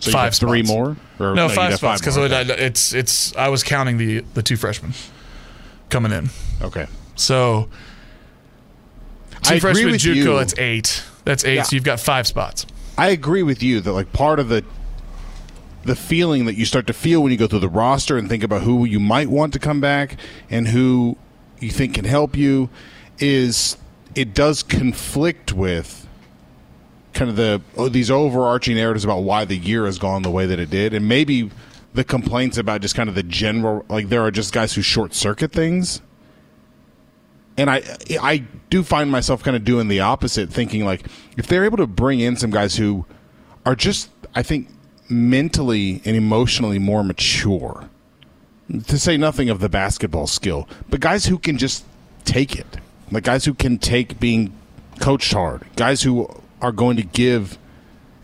[0.00, 0.74] So you Five three spots.
[0.74, 0.96] more.
[1.20, 3.36] Or, no, you five spots because it's it's.
[3.36, 4.94] I was counting the the two freshmen
[5.90, 6.30] coming in.
[6.62, 6.86] okay.
[7.16, 7.68] So
[9.42, 10.14] two I agree freshmen with JUCO.
[10.16, 10.34] you.
[10.38, 11.04] That's eight.
[11.24, 11.56] That's eight.
[11.56, 11.62] Yeah.
[11.64, 12.66] So you've got five spots.
[12.96, 14.64] I agree with you that like part of the
[15.84, 18.44] the feeling that you start to feel when you go through the roster and think
[18.44, 20.16] about who you might want to come back
[20.48, 21.16] and who
[21.58, 22.70] you think can help you
[23.18, 23.76] is
[24.14, 26.06] it does conflict with
[27.14, 30.46] kind of the oh, these overarching narratives about why the year has gone the way
[30.46, 30.94] that it did.
[30.94, 31.50] And maybe
[31.94, 35.14] the complaints about just kind of the general like there are just guys who short
[35.14, 36.00] circuit things
[37.56, 37.82] and I
[38.20, 41.86] I do find myself kind of doing the opposite, thinking like if they're able to
[41.86, 43.04] bring in some guys who
[43.66, 44.68] are just I think
[45.08, 47.88] mentally and emotionally more mature,
[48.86, 51.84] to say nothing of the basketball skill, but guys who can just
[52.24, 52.78] take it,
[53.10, 54.52] like guys who can take being
[55.00, 56.28] coached hard, guys who
[56.60, 57.58] are going to give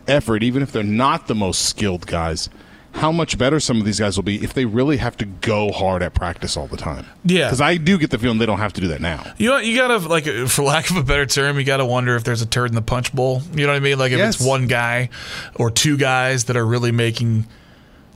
[0.07, 2.49] effort even if they're not the most skilled guys.
[2.93, 5.71] How much better some of these guys will be if they really have to go
[5.71, 7.05] hard at practice all the time.
[7.23, 7.45] Yeah.
[7.45, 9.23] Because I do get the feeling they don't have to do that now.
[9.37, 12.23] You know, you gotta like, for lack of a better term, you gotta wonder if
[12.23, 13.41] there's a turd in the punch bowl.
[13.53, 13.99] You know what I mean?
[13.99, 14.35] Like if Yes.
[14.35, 15.09] it's one guy
[15.55, 17.45] or two guys that are really making,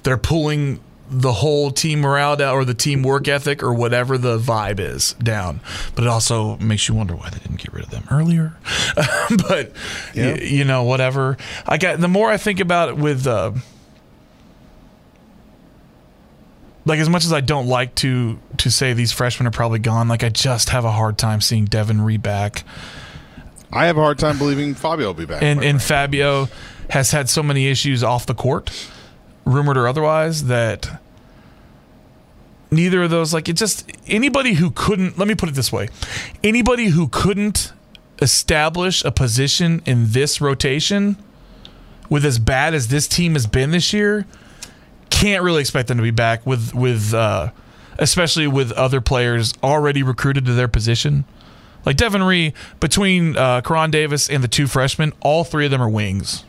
[0.03, 4.39] they're pulling the whole team morale down or the team work ethic or whatever the
[4.39, 5.59] vibe is down.
[5.93, 8.55] But it also makes you wonder why they didn't get rid of them earlier.
[9.47, 9.71] but
[10.15, 10.31] Yeah.
[10.33, 11.37] y- you know, whatever.
[11.67, 13.27] I got the more I think about it with.
[13.27, 13.51] Uh,
[16.85, 20.07] like as much as I don't like to to say these freshmen are probably gone,
[20.07, 22.63] like I just have a hard time seeing Devin Ree back.
[23.71, 25.41] I have a hard time believing Fabio will be back.
[25.41, 25.81] And and.
[25.81, 26.47] Fabio
[26.89, 28.71] has had so many issues off the court,
[29.45, 31.01] rumored or otherwise, that
[32.69, 35.89] neither of those like it just anybody who couldn't let me put it this way.
[36.43, 37.73] Anybody who couldn't
[38.21, 41.17] establish a position in this rotation
[42.09, 44.25] with as bad as this team has been this year,
[45.09, 47.51] can't really expect them to be back with with uh,
[47.99, 51.25] especially with other players already recruited to their position.
[51.85, 55.81] Like Devin Ree, between uh, Koron Davis and the two freshmen, all three of them
[55.81, 56.45] are wings.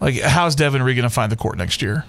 [0.00, 2.04] Like, how's Devin Ree going to find the court next year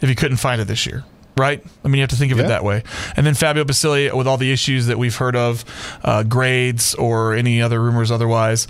[0.00, 1.04] if he couldn't find it this year?
[1.36, 1.64] Right?
[1.84, 2.44] I mean, you have to think of Yeah.
[2.44, 2.84] it that way.
[3.16, 5.64] And then Fabio Basili, with all the issues that we've heard of,
[6.04, 8.66] uh, grades or any other rumors otherwise,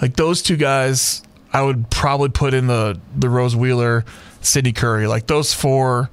[0.00, 4.04] like those two guys, I would probably put in the the Rose Wheeler,
[4.42, 5.06] Sydney Curry.
[5.06, 6.10] Like those four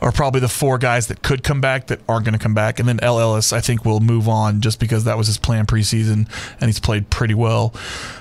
[0.00, 2.80] are probably the four guys that could come back that aren't going to come back.
[2.80, 5.64] And then El Ellis, I think, will move on just because that was his plan
[5.64, 6.28] preseason
[6.60, 7.72] and he's played pretty well.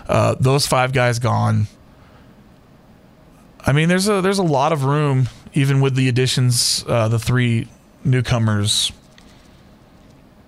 [0.07, 1.67] Uh, those five guys gone.
[3.65, 7.19] I mean, there's a there's a lot of room, even with the additions, uh, the
[7.19, 7.67] three
[8.03, 8.91] newcomers.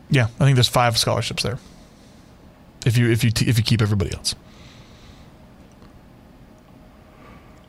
[0.10, 1.58] Yeah, I think there's five scholarships there.
[2.86, 4.36] If you if you t- if you keep everybody else.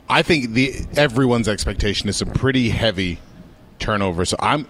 [0.09, 3.19] I think the everyone's expectation is some pretty heavy
[3.79, 4.25] turnover.
[4.25, 4.67] So I'm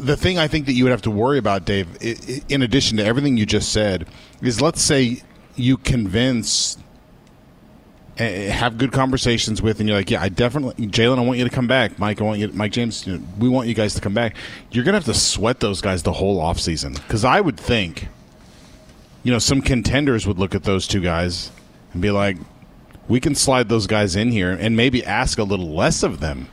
[0.00, 1.88] the thing I think that you would have to worry about, Dave.
[2.48, 4.06] In addition to everything you just said,
[4.40, 5.22] is let's say
[5.56, 6.78] you convince.
[8.18, 11.44] eh, Have good conversations with, and you're like, yeah, I definitely, Jae'Lyn, I want you
[11.44, 11.98] to come back.
[11.98, 13.06] Mike, I want you, Mike James,
[13.38, 14.36] we want you guys to come back.
[14.70, 16.94] You're gonna have to sweat those guys the whole offseason.
[16.94, 18.08] because I would think,
[19.24, 21.50] you know, some contenders would look at those two guys
[21.92, 22.36] and be like,
[23.08, 26.48] we can slide those guys in here and maybe ask a little less of them.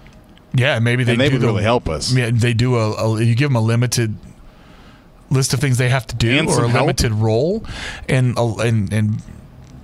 [0.54, 2.12] Yeah, maybe they And they do would the- really help us.
[2.14, 4.16] Yeah, they do a, a you give them a limited
[5.30, 6.82] list of things they have to do And or a help.
[6.82, 7.64] limited role,
[8.08, 9.22] and and and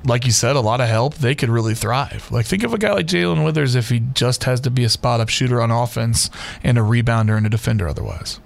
[0.04, 1.15] like you said, a lot of help.
[1.15, 2.28] They could really thrive.
[2.32, 4.89] Like think of a guy like Jae'Lyn Withers if he just has to be a
[4.89, 6.30] spot up shooter on offense
[6.63, 8.39] and a rebounder and a defender otherwise.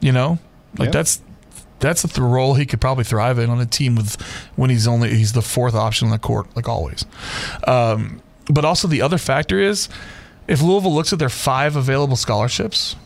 [0.00, 0.38] You know,
[0.78, 0.92] like Yeah.
[0.92, 1.20] that's
[1.82, 4.18] that's the role he could probably thrive in on a team with
[4.56, 7.04] when he's only he's the fourth option on the court, like always.
[7.66, 9.88] Um, but also the other factor is
[10.48, 12.96] if Louisville looks at their five available scholarships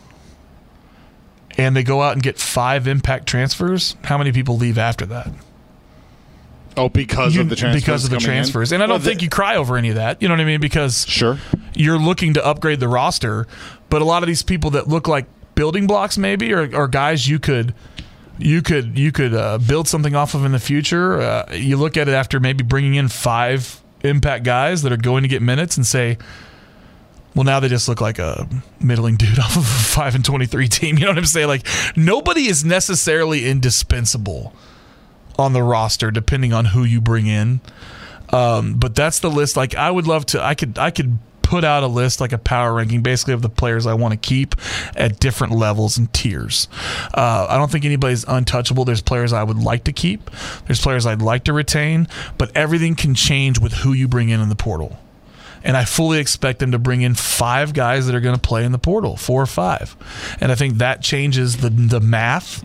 [1.59, 5.31] and they go out and get five impact transfers, how many people leave after that?
[6.77, 7.83] Oh, because You- of the transfers.
[7.83, 8.35] because of the coming in?
[8.43, 8.73] transfers.
[8.73, 10.21] And I don't Well, the- think you cry over any of that.
[10.21, 10.61] You know what I mean?
[10.61, 11.39] Because Sure.
[11.75, 13.47] you're looking to upgrade the roster,
[13.89, 17.27] but a lot of these people that look like building blocks maybe are, are guys
[17.29, 17.73] you could
[18.39, 21.21] you could you could uh, build something off of in the future.
[21.21, 25.23] Uh, you look at it after maybe bringing in five impact guys that are going
[25.23, 26.19] to get minutes and say,
[27.35, 28.49] well, now they just look like a
[28.81, 30.99] middling dude off of a five and twenty three team.
[30.99, 31.49] You know what I'm saying?
[31.49, 34.55] Like nobody is necessarily indispensable
[35.39, 37.61] on the roster, depending on who you bring in.
[38.31, 39.57] Um, but that's the list.
[39.57, 40.43] Like I would love to.
[40.43, 40.79] I could.
[40.79, 43.95] I could put out a list like a power ranking, basically of the players I
[43.95, 44.57] want to keep
[44.97, 46.67] at different levels and tiers.
[47.15, 48.85] Uh, I don't think anybody's untouchable.
[48.85, 50.29] There's players I would like to keep.
[50.67, 52.09] There's players I'd like to retain.
[52.37, 54.99] But everything can change with who you bring in in the portal.
[55.63, 58.65] And I fully expect them to bring in five guys that are going to play
[58.65, 59.97] in the portal, four or five.
[60.41, 62.65] And I think that changes the the math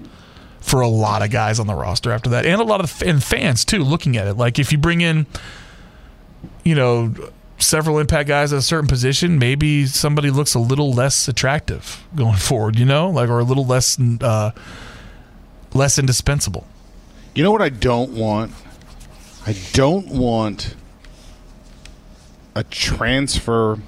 [0.59, 3.23] for a lot of guys on the roster after that, and a lot of and
[3.23, 3.83] fans too.
[3.83, 5.27] Looking at it, like if you bring in,
[6.63, 7.13] you know,
[7.61, 12.35] several impact guys at a certain position, maybe somebody looks a little less attractive going
[12.37, 12.77] forward.
[12.77, 14.51] You know, like or a little less uh,
[15.73, 16.67] less indispensable.
[17.33, 18.51] You know what I don't want?
[19.45, 20.75] I don't want
[22.55, 23.79] a transfer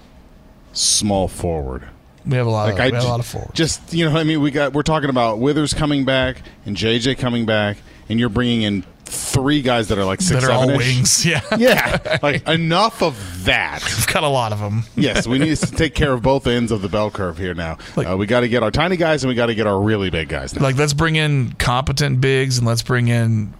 [0.72, 1.88] small forward.
[2.26, 3.52] We have a lot Like of I we have a lot of forwards.
[3.54, 6.76] Just you know, what I mean, we got we're talking about Withers coming back and
[6.78, 10.52] JJ coming back, and you're bringing in three guys that are like six that are
[10.52, 11.26] all wings.
[11.34, 13.82] Yeah, Yeah, like enough of that.
[13.84, 14.84] we've got a lot of them.
[14.96, 17.78] Yes, we need to take care of both ends of the bell curve here now.
[17.96, 19.80] Like- uh, we got to get our tiny guys and we got to get our
[19.80, 20.56] really big guys.
[20.56, 20.64] Now.
[20.64, 23.54] Like let's bring in competent bigs and let's bring in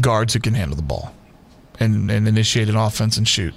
[0.00, 1.14] guards who can handle the ball
[1.78, 3.54] and and initiate an offense and shoot.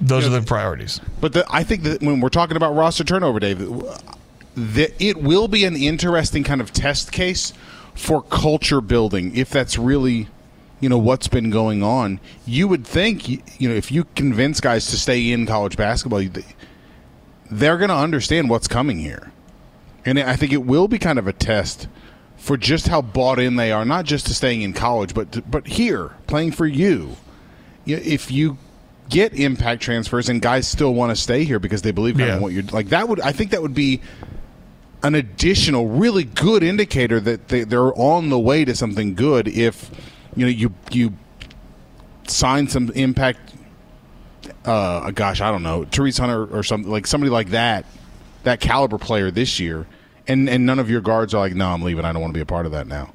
[0.00, 1.00] Those are the priorities.
[1.20, 5.46] But the, I think that when we're talking about roster turnover, Dave, that it will
[5.46, 7.52] be an interesting kind of test case
[7.94, 10.28] for culture building if that's really
[10.80, 14.86] you know what's been going on you would think you know if you convince guys
[14.86, 16.22] to stay in college basketball
[17.50, 19.32] they're going to understand what's coming here
[20.04, 21.88] and i think it will be kind of a test
[22.36, 25.42] for just how bought in they are not just to staying in college but to,
[25.42, 27.16] but here playing for you
[27.86, 28.56] if you
[29.10, 32.36] get impact transfers and guys still want to stay here because they believe yeah.
[32.36, 34.00] in what you're like that would i think that would be
[35.02, 39.90] an additional really good indicator that they, they're on the way to something good if
[40.36, 41.12] you know you you
[42.26, 43.54] sign some impact
[44.64, 47.86] uh gosh i don't know Tyrese Hunter or something like somebody like that
[48.42, 49.86] that caliber player this year
[50.28, 52.04] and and none of your guards are like no i'm leaving.
[52.04, 53.12] I don't want to be a part of that now.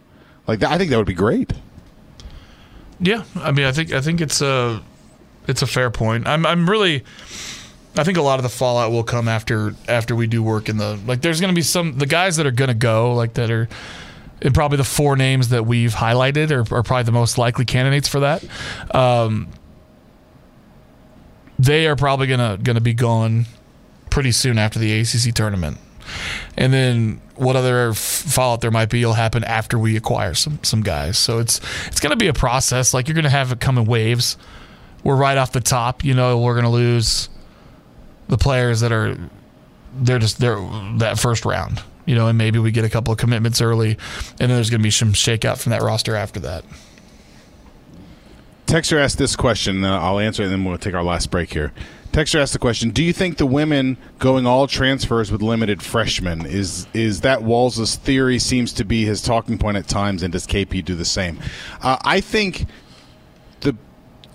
[0.48, 1.54] Like that, i think that would be great.
[3.00, 4.82] Yeah i mean i think i think it's a
[5.48, 6.28] it's a fair point.
[6.28, 7.04] I'm i'm really
[7.98, 10.78] I think a lot of the fallout will come after after we do work in
[10.78, 11.22] the like.
[11.22, 13.70] There's going to be some the guys that are going to go like that are.
[14.42, 18.10] And probably the four names that we've highlighted are, are probably the most likely candidates
[18.10, 18.44] for that.
[18.94, 19.48] Um,
[21.58, 23.46] they are probably gonna gonna be gone
[24.10, 25.78] pretty soon after the ACC tournament,
[26.58, 30.82] and then what other fallout there might be will happen after we acquire some some
[30.82, 31.18] guys.
[31.18, 32.94] So it's it's gonna be a process.
[32.94, 34.38] Like you're gonna have it come in waves.
[35.04, 36.04] We're right off the top.
[36.04, 37.30] You know, we're gonna lose
[38.28, 39.18] the players that are
[39.98, 40.60] they're just they're
[40.98, 44.38] that first round, you know, and maybe we get a couple of commitments early, and
[44.38, 46.66] then there's going to be some shakeout from that roster after that.
[48.68, 49.86] Texter asked this question.
[49.86, 51.72] I'll answer it, and then we'll take our last break here.
[52.12, 56.46] Texter asked the question: Do you think the women going all transfers with limited freshmen
[56.46, 60.48] is is that Walz's theory seems to be his talking point at times, and does
[60.48, 61.40] KP do the same?
[61.82, 62.66] Uh, I think
[63.62, 63.76] the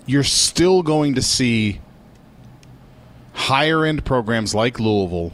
[0.05, 1.81] you're still going to see
[3.33, 5.33] higher end programs like Louisville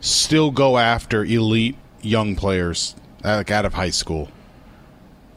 [0.00, 2.94] still go after elite young players
[3.24, 4.28] like out of high school.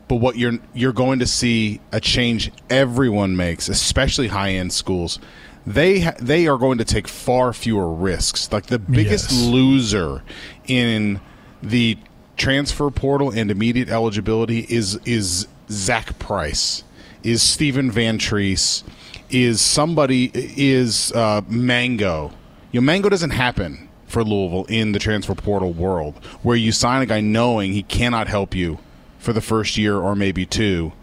[0.07, 5.19] But what you're you're going to see a change everyone makes, especially high end schools.
[5.65, 8.51] They ha- they are going to take far fewer risks.
[8.51, 9.43] Like the biggest yes.
[9.43, 10.23] loser
[10.65, 11.19] in
[11.61, 11.97] the
[12.37, 16.83] transfer portal and immediate eligibility is is Zach Price,
[17.23, 18.83] is Stephan Van Van Treese,
[19.29, 22.31] is somebody is uh, Mangok.
[22.71, 27.01] You know, Mangok doesn't happen for Louisville in the transfer portal world, where you sign
[27.01, 28.79] a guy knowing he cannot help you
[29.19, 30.93] for the first year or maybe two,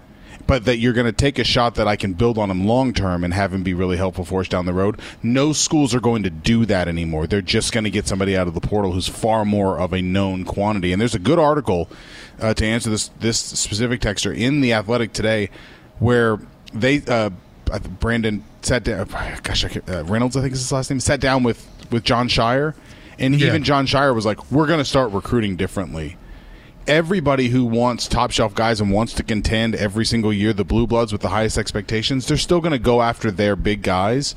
[0.46, 2.92] but that you're going to take a shot that I can build on him long
[2.94, 5.00] term and have him be really helpful for us down the road.
[5.22, 7.26] No schools are going to do that anymore.
[7.26, 10.00] They're just going to get somebody out of the portal who's far more of a
[10.00, 10.92] known quantity.
[10.92, 11.90] And there's a good article
[12.40, 15.50] uh, to answer this this specific texture in the Athletic today,
[15.98, 16.38] where
[16.72, 17.30] they uh,
[18.00, 19.08] Brandon sat down.
[19.42, 21.00] Gosh, uh, Reynolds, I think is his last name.
[21.00, 22.74] Sat down with with Jon Scheyer,
[23.18, 23.48] and yeah.
[23.48, 26.16] even Jon Scheyer was like, "We're going to start recruiting differently."
[26.86, 30.86] Everybody who wants top shelf guys and wants to contend every single year, the blue
[30.86, 34.34] bloods with the highest expectations, they're still going to go after their big guys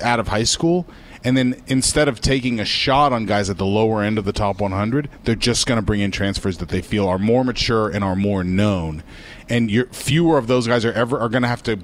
[0.00, 0.86] out of high school.
[1.22, 4.32] And then instead of taking a shot on guys at the lower end of the
[4.32, 7.90] top 100, they're just going to bring in transfers that they feel are more mature
[7.90, 9.02] and are more known.
[9.48, 11.80] And fewer of those guys are ever are going to have to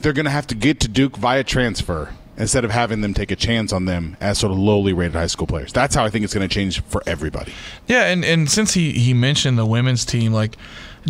[0.00, 3.30] they're going to have to get to Duke via transfer instead of having them take
[3.32, 5.72] a chance on them as sort of lowly rated high school players.
[5.72, 7.52] That's how I think it's going to change for everybody.
[7.88, 10.56] Yeah, and, and since he, he mentioned the women's team, like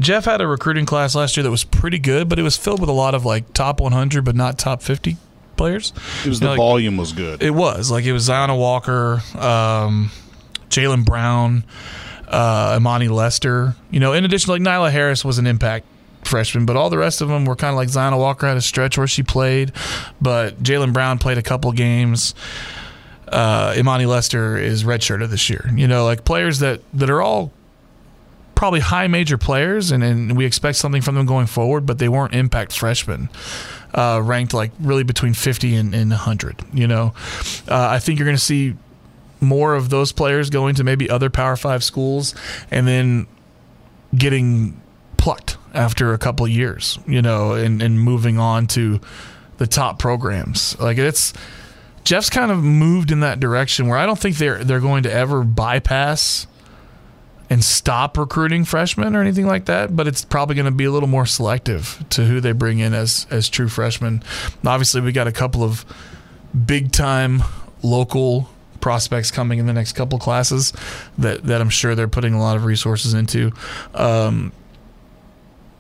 [0.01, 2.81] Jeff had a recruiting class last year that was pretty good, but it was filled
[2.81, 5.17] with a lot of like top 100 but not top 50
[5.57, 5.93] players.
[6.25, 7.43] It was you the know, like, volume was good.
[7.43, 10.11] It was like it was Zyanna Walker, um,
[10.71, 11.65] Jaylen Brown,
[12.27, 13.75] uh, Imani Lester.
[13.91, 15.87] You know, in addition, like Nyla Harris was an impact
[16.23, 18.63] freshman, but all the rest of them were kind of like Zyanna Walker had a
[18.63, 19.73] stretch where she played,
[20.21, 22.35] but Jalen Brown played a couple games.
[23.27, 25.71] Uh, Imani Lester is redshirted this year.
[25.75, 27.53] You know, like players that that are all
[28.55, 32.09] probably high major players, and, and we expect something from them going forward, but they
[32.09, 33.29] weren't impact freshmen.
[33.95, 36.57] Uh, ranked like really between 50 and, and 100.
[36.75, 37.15] You know,
[37.69, 38.75] uh, I think you're going to see
[39.41, 42.35] more of those players going to maybe other Power Five schools,
[42.71, 43.27] and then
[44.17, 44.81] getting
[45.19, 49.01] plucked after a couple years, you know, and, and moving on to
[49.59, 50.79] the top programs.
[50.79, 51.33] Like it's
[52.05, 55.13] Jeff's kind of moved in that direction where I don't think they're they're going to
[55.13, 56.47] ever bypass
[57.51, 60.91] and stop recruiting freshmen or anything like that, but it's probably going to be a
[60.91, 64.23] little more selective to who they bring in as as true freshmen.
[64.67, 65.85] Obviously, we got a couple of
[66.67, 67.43] big time
[67.83, 68.49] local
[68.81, 70.73] prospects coming in the next couple classes
[71.19, 73.53] that that I'm sure they're putting a lot of resources into.
[73.95, 74.53] Um,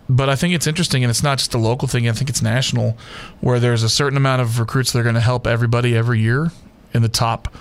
[0.08, 2.08] but I think it's interesting, and it's not just a local thing.
[2.08, 2.96] I think it's national,
[3.40, 6.50] where there's a certain amount of recruits that are going to help everybody every year
[6.94, 7.54] in the top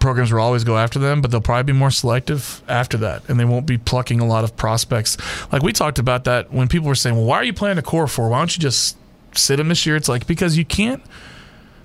[0.00, 3.38] programs will always go after them, but they'll probably be more selective after that, and
[3.38, 5.16] they won't be plucking a lot of prospects.
[5.52, 7.82] Like we talked about that when people were saying, "Well, why are you playing a
[7.82, 8.28] core for?
[8.28, 8.96] Why don't you just
[9.34, 11.02] sit them this year?" It's like because you can't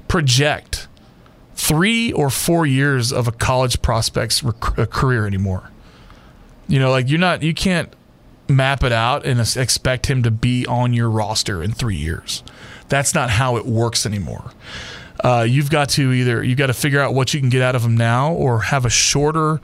[0.07, 0.87] project
[1.55, 5.71] three or four years of a college prospect's rec- career anymore.
[6.67, 7.93] You know, like you're not, you can't
[8.47, 12.43] map it out and expect him to be on your roster in three years.
[12.89, 14.51] That's not how it works anymore.
[15.23, 17.75] Uh, you've got to either you've got to figure out what you can get out
[17.75, 19.59] of him now, or have a shorter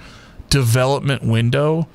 [0.49, 1.87] development window,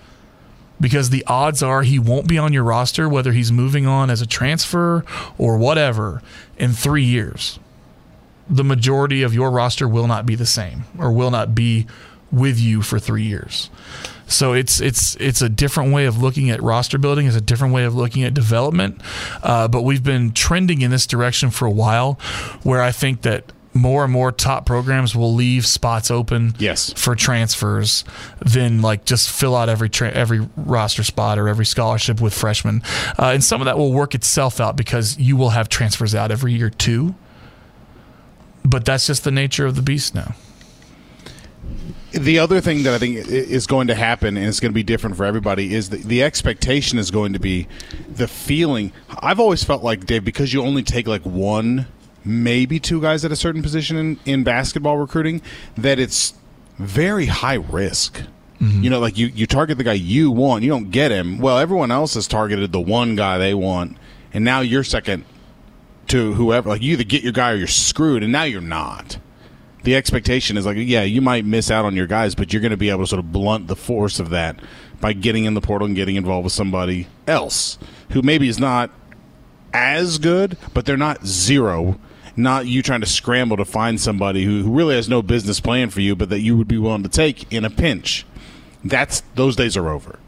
[0.80, 4.20] because the odds are he won't be on your roster, whether he's moving on as
[4.20, 5.04] a transfer
[5.38, 6.22] or whatever,
[6.58, 7.58] in three years.
[8.48, 11.86] The majority of your roster will not be the same, or will not be
[12.32, 13.70] with you for three years.
[14.28, 17.26] So it's it's it's a different way of looking at roster building.
[17.26, 19.00] It's a different way of looking at development.
[19.42, 22.14] Uh, but we've been trending in this direction for a while,
[22.62, 26.94] where I think that more and more top programs will leave spots open yes.
[26.94, 28.04] for transfers
[28.40, 32.82] than like just fill out every tra- every roster spot or every scholarship with freshmen.
[33.18, 36.32] Uh, and some of that will work itself out because you will have transfers out
[36.32, 37.14] every year too.
[38.64, 40.34] But that's just the nature of the beast now
[42.12, 44.82] the other thing that I think is going to happen, and it's going to be
[44.82, 47.66] different for everybody, is the, the expectation is going to be
[48.08, 48.92] the feeling.
[49.20, 51.86] I've always felt like Dave, because you only take like one,
[52.24, 55.42] maybe two guys at a certain position in, in basketball recruiting,
[55.76, 56.34] that it's
[56.78, 58.22] very high risk.
[58.60, 58.84] Mm-hmm.
[58.84, 61.38] You know, like you, you target the guy you want, you don't get him.
[61.38, 63.96] Well, everyone else has targeted the one guy they want,
[64.32, 65.24] and now you're second
[66.08, 66.70] to whoever.
[66.70, 69.18] Like you either get your guy or you're screwed, and now you're not
[69.86, 72.72] the expectation is like, yeah, you might miss out on your guys, but you're going
[72.72, 74.58] to be able to sort of blunt the force of that
[75.00, 77.78] by getting in the portal and getting involved with somebody else
[78.10, 78.90] who maybe is not
[79.72, 82.00] as good, but they're not zero.
[82.34, 85.90] Not you trying to scramble to find somebody who, who really has no business playing
[85.90, 88.26] for you, but that you would be willing to take in a pinch.
[88.84, 90.18] That's those days are over.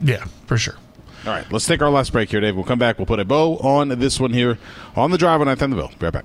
[0.00, 0.76] Yeah, for sure.
[1.24, 2.56] All right, let's take our last break here, Dave.
[2.56, 2.98] We'll come back.
[2.98, 4.58] We'll put a bow on this one here
[4.96, 5.92] on the drive on 9th and the Ville.
[5.98, 6.24] Be right back.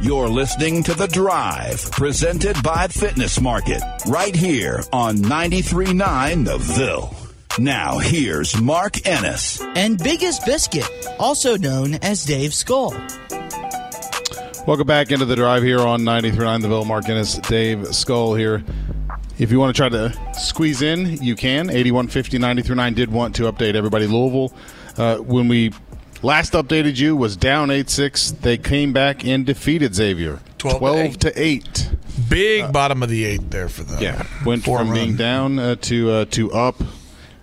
[0.00, 7.16] You're listening to The Drive, presented by Fitness Market, right here on 93.9 The Ville.
[7.58, 9.60] Now, here's Mark Ennis.
[9.74, 10.88] And Biggest Biscuit,
[11.18, 12.92] also known as Dave Skull.
[14.68, 16.84] Welcome back into The Drive here on 93.9 The Ville.
[16.84, 18.62] Mark Ennis, Dave Skull here.
[19.40, 21.70] If you want to try to squeeze in, you can.
[21.70, 24.06] 8150 939 did want to update everybody.
[24.06, 24.52] Louisville,
[24.96, 25.72] uh, when we
[26.22, 28.30] Last updated you was down 8 6.
[28.32, 31.90] They came back and defeated Xavier 12, 12 to 8.
[32.28, 34.02] Big uh, bottom of the eight there for them.
[34.02, 34.26] Yeah.
[34.44, 34.94] Went Four from run.
[34.96, 36.82] being down uh, to uh, to up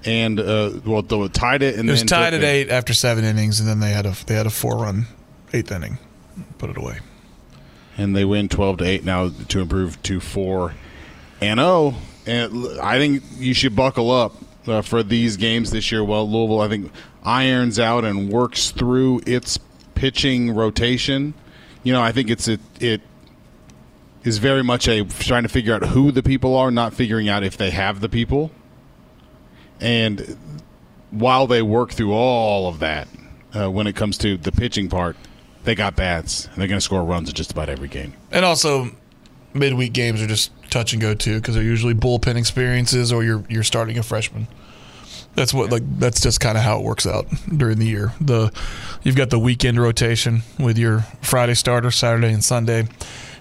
[0.06, 1.76] and uh, well, they tied it.
[1.76, 4.36] And it was tied at eight after seven innings, and then they had a they
[4.36, 5.06] had a four run
[5.54, 5.98] eighth inning,
[6.58, 7.00] put it away,
[7.98, 10.74] and they win twelve to eight now to improve to four
[11.42, 11.96] and oh.
[12.28, 14.34] And I think you should buckle up
[14.68, 16.04] uh, for these games this year.
[16.04, 16.92] Well, Louisville, I think
[17.24, 19.60] irons out and works through its
[19.96, 21.34] pitching rotation.
[21.84, 23.02] You know, I think it's it, it
[24.24, 27.44] is very much a trying to figure out who the people are, not figuring out
[27.44, 28.52] if they have the people.
[29.80, 30.38] And
[31.12, 33.08] while they work through all of that,
[33.54, 35.16] uh, when it comes to the pitching part,
[35.64, 38.14] they got bats and they're going to score runs in just about every game.
[38.32, 38.92] And also,
[39.54, 43.44] midweek games are just touch and go too because they're usually bullpen experiences or you're
[43.48, 44.46] you're starting a freshman.
[45.34, 48.14] That's what like that's just kind of how it works out during the year.
[48.20, 48.52] The
[49.02, 52.88] you've got the weekend rotation with your Friday starter, Saturday and Sunday,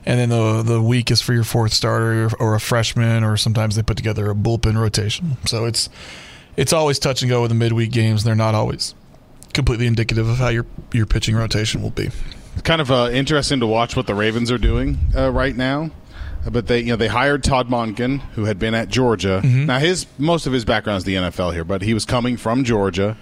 [0.06, 3.74] and then the the week is for your fourth starter or a freshman, or sometimes
[3.74, 5.36] they put together a bullpen rotation.
[5.44, 5.88] So it's
[6.56, 8.22] it's always touch and go with the midweek games.
[8.22, 8.94] They're not always
[9.54, 12.10] completely indicative of how your your pitching rotation will be.
[12.52, 15.90] It's kind of uh, interesting to watch what the Ravens are doing uh, right now.
[16.50, 19.40] But they, you know, they hired Todd Monken, who had been at Georgia.
[19.42, 19.66] Mm-hmm.
[19.66, 22.64] Now, his most of his background is the NFL here, but he was coming from
[22.64, 23.16] Georgia.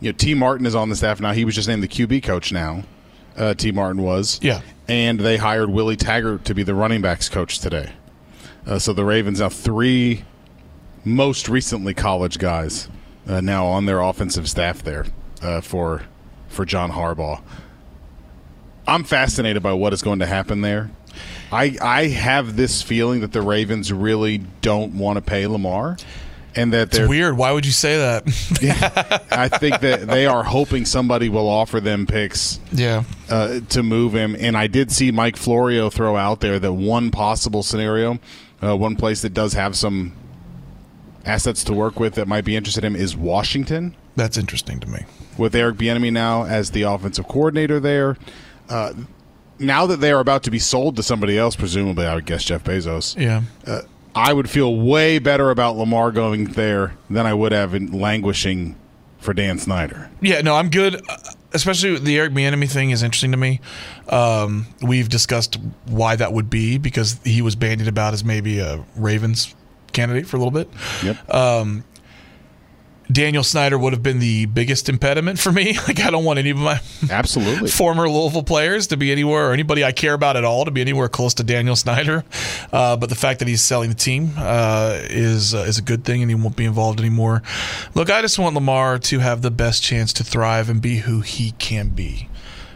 [0.00, 1.32] You know, Tee Martin is on the staff now.
[1.32, 2.82] He was just named the QB coach now.
[3.36, 4.60] Uh, Tee Martin was, Yeah.
[4.88, 7.92] and they hired Willie Taggart to be the running backs coach today.
[8.66, 10.24] Uh, so the Ravens have three,
[11.04, 12.88] most recently college guys,
[13.26, 15.06] uh, now on their offensive staff there
[15.42, 16.02] uh, for
[16.48, 17.40] for John Harbaugh.
[18.86, 20.90] I'm fascinated by what is going to happen there.
[21.52, 25.96] I I have this feeling that the Ravens really don't want to pay Lamar,
[26.54, 27.36] and that they're It's weird.
[27.36, 29.26] Why would you say that?
[29.30, 33.04] I think that they are hoping somebody will offer them picks yeah.
[33.28, 34.36] uh, to move him.
[34.38, 38.18] And I did see Mike Florio throw out there that one possible scenario,
[38.62, 40.12] uh, one place that does have some
[41.24, 44.88] assets to work with that might be interested in him is Washington That's interesting to
[44.88, 45.04] me.
[45.38, 48.16] with Eric Bieniemy now as the offensive coordinator there.
[48.68, 48.92] Uh,
[49.62, 52.44] now that they are about to be sold to somebody else, presumably, I would guess
[52.44, 53.18] Jeff Bezos.
[53.18, 53.42] Yeah.
[54.14, 58.76] I would feel way better about Lamar going there than I would have in languishing
[59.18, 60.10] for Dan Snyder.
[60.20, 60.96] Yeah, no, I'm good.
[61.08, 61.16] uh,
[61.54, 63.60] Especially the Eric Bieniemy thing is interesting to me.
[64.08, 68.82] Um, we've discussed why that would be because he was bandied about as maybe a
[68.96, 69.54] Ravens
[69.92, 70.70] candidate for a little bit.
[71.04, 71.34] Yep.
[73.12, 75.76] Daniel Snyder would have been the biggest impediment for me.
[75.92, 77.68] Like I don't want any of my Absolutely.
[77.82, 80.80] former Louisville players to be anywhere or anybody I care about at all to be
[80.80, 82.24] anywhere close to Daniel Snyder.
[82.72, 86.04] Uh, but the fact that he's selling the team uh, is uh, is a good
[86.04, 87.42] thing, and he won't be involved anymore.
[87.94, 91.20] Look, I just want Lamar to have the best chance to thrive and be who
[91.20, 92.28] he can be,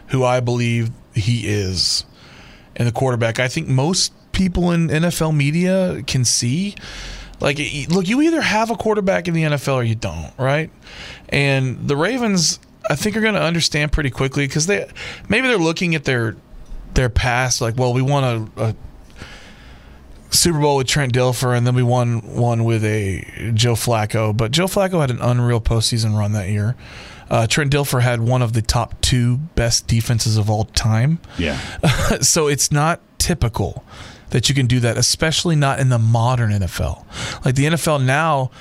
[0.07, 2.05] who I believe he is,
[2.75, 3.39] and the quarterback.
[3.39, 6.75] I think most people in NFL media can see.
[7.39, 7.59] Like,
[7.89, 10.71] look, you either have a quarterback in the NFL or you don't, right?
[11.29, 12.59] And the Ravens,
[12.89, 14.89] I think, are going to understand pretty quickly because they
[15.29, 16.35] maybe they're looking at their
[16.93, 18.23] their past, like, well, we won
[18.57, 18.75] a, a
[20.31, 24.35] Super Bowl with Trent Dilfer, and then we won one with a Joe Flacco.
[24.35, 26.75] But Joe Flacco had an unreal postseason run that year.
[27.29, 31.19] Uh, Trent Dilfer had one of the top two best defenses of all time.
[31.37, 31.59] Yeah.
[32.21, 33.83] so it's not typical
[34.31, 37.05] that you can do that, especially not in the modern NFL.
[37.45, 38.51] Like the NFL now,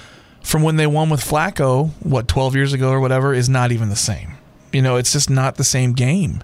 [0.43, 3.89] from when they won with Flacco, what, 12 years ago or whatever, is not even
[3.89, 4.35] the same.
[4.73, 6.43] You know, it's just not the same game.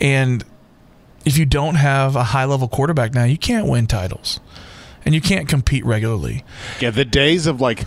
[0.00, 0.44] And
[1.24, 4.40] if you don't have a high level quarterback now, you can't win titles
[5.04, 6.44] and you can't compete regularly.
[6.80, 7.84] Yeah, the days of like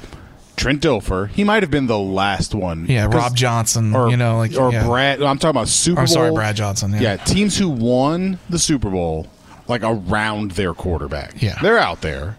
[0.56, 2.86] Trent Dilfer, he might have been the last one.
[2.88, 4.86] Yeah, Rob Johnson, or you know, like or yeah.
[4.86, 5.22] Brad.
[5.22, 6.08] I'm talking about Super Bowl.
[6.08, 6.92] sorry, Brad Johnson.
[6.94, 7.02] Yeah.
[7.02, 9.28] Yeah, teams who won the Super Bowl
[9.68, 11.42] like around their quarterback.
[11.42, 11.58] Yeah.
[11.62, 12.38] they're out there.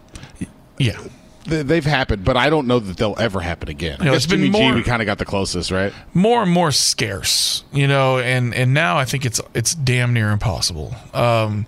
[0.78, 0.98] yeah.
[1.46, 3.98] They- They've happened, but I don't know that they'll ever happen again.
[4.00, 5.92] You know, it's been Jimmy G, more- we kind of got the closest, right?
[6.14, 10.30] more and more scarce, you know, and and now I think it's it's damn near
[10.30, 10.96] impossible.
[11.12, 11.66] Um,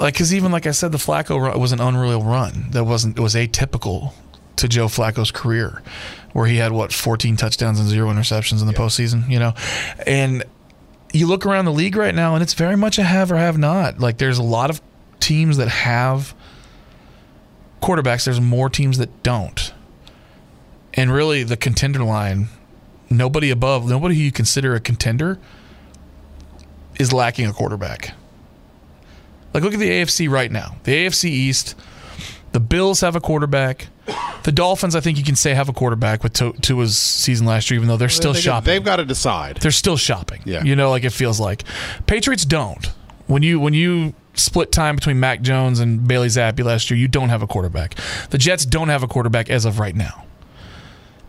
[0.00, 2.66] like because even like I said, the Flacco run was an unreal run.
[2.72, 4.12] That wasn't it was atypical
[4.56, 5.80] to Joe Flacco's career,
[6.32, 9.54] where he had what 14 touchdowns and zero interceptions in the postseason, you know,
[10.06, 10.42] and
[11.16, 13.58] you look around the league right now, and it's very much a have or have
[13.58, 13.98] not.
[13.98, 14.80] Like there's a lot of
[15.20, 16.34] teams that have
[17.80, 18.24] quarterbacks.
[18.24, 19.72] There's more teams that don't.
[20.94, 22.48] And really, the contender line,
[23.10, 25.38] nobody above, nobody who you consider a contender
[26.98, 28.14] is lacking a quarterback.
[29.52, 30.76] Like, look at the AFC right now.
[30.84, 31.74] The AFC East,
[32.52, 33.88] the Bills have a quarterback.
[34.44, 37.70] The Dolphins, I think you can say, have a quarterback with Tu- Tua's season last
[37.70, 38.66] year, even though they're still They- shopping.
[38.66, 39.56] They've got to decide.
[39.60, 40.42] They're still shopping.
[40.44, 40.62] Yeah.
[40.62, 41.64] You know, like it feels like.
[42.06, 42.86] Patriots don't.
[43.26, 47.08] When you when you split time between Mac Jones and Bailey Zappe last year, you
[47.08, 47.96] don't have a quarterback.
[48.30, 50.24] The Jets don't have a quarterback as of right now.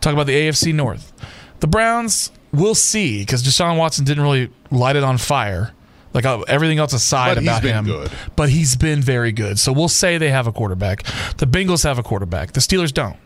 [0.00, 1.12] Talk about the AFC North.
[1.58, 5.72] The Browns, we'll see, because Deshaun Watson didn't really light it on fire.
[6.14, 8.10] Like uh, everything else aside But he's about been him, good.
[8.34, 9.58] but he's been very good.
[9.58, 11.02] So we'll say they have a quarterback.
[11.36, 12.52] The Bengals have a quarterback.
[12.52, 13.16] The Steelers don't.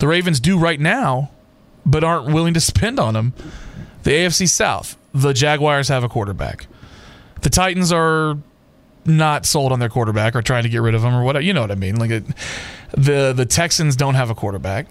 [0.00, 1.30] The Ravens do right now,
[1.86, 3.32] but aren't willing to spend on him.
[4.02, 6.66] The AFC South, the Jaguars have a quarterback.
[7.42, 8.38] The Titans are
[9.06, 11.44] not sold on their quarterback or trying to get rid of him or whatever.
[11.44, 11.96] You know what I mean?
[11.96, 12.24] Like it,
[12.96, 14.88] the the Texans don't have a quarterback,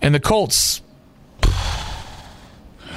[0.00, 0.80] and the Colts.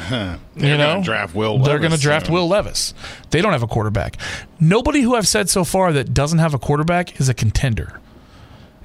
[0.09, 1.59] They're you know, gonna draft Will.
[1.59, 2.35] They're going to Levis draft soon.
[2.35, 2.93] Will Levis.
[3.29, 4.17] They don't have a quarterback.
[4.59, 7.99] Nobody who I've said so far that doesn't have a quarterback is a contender.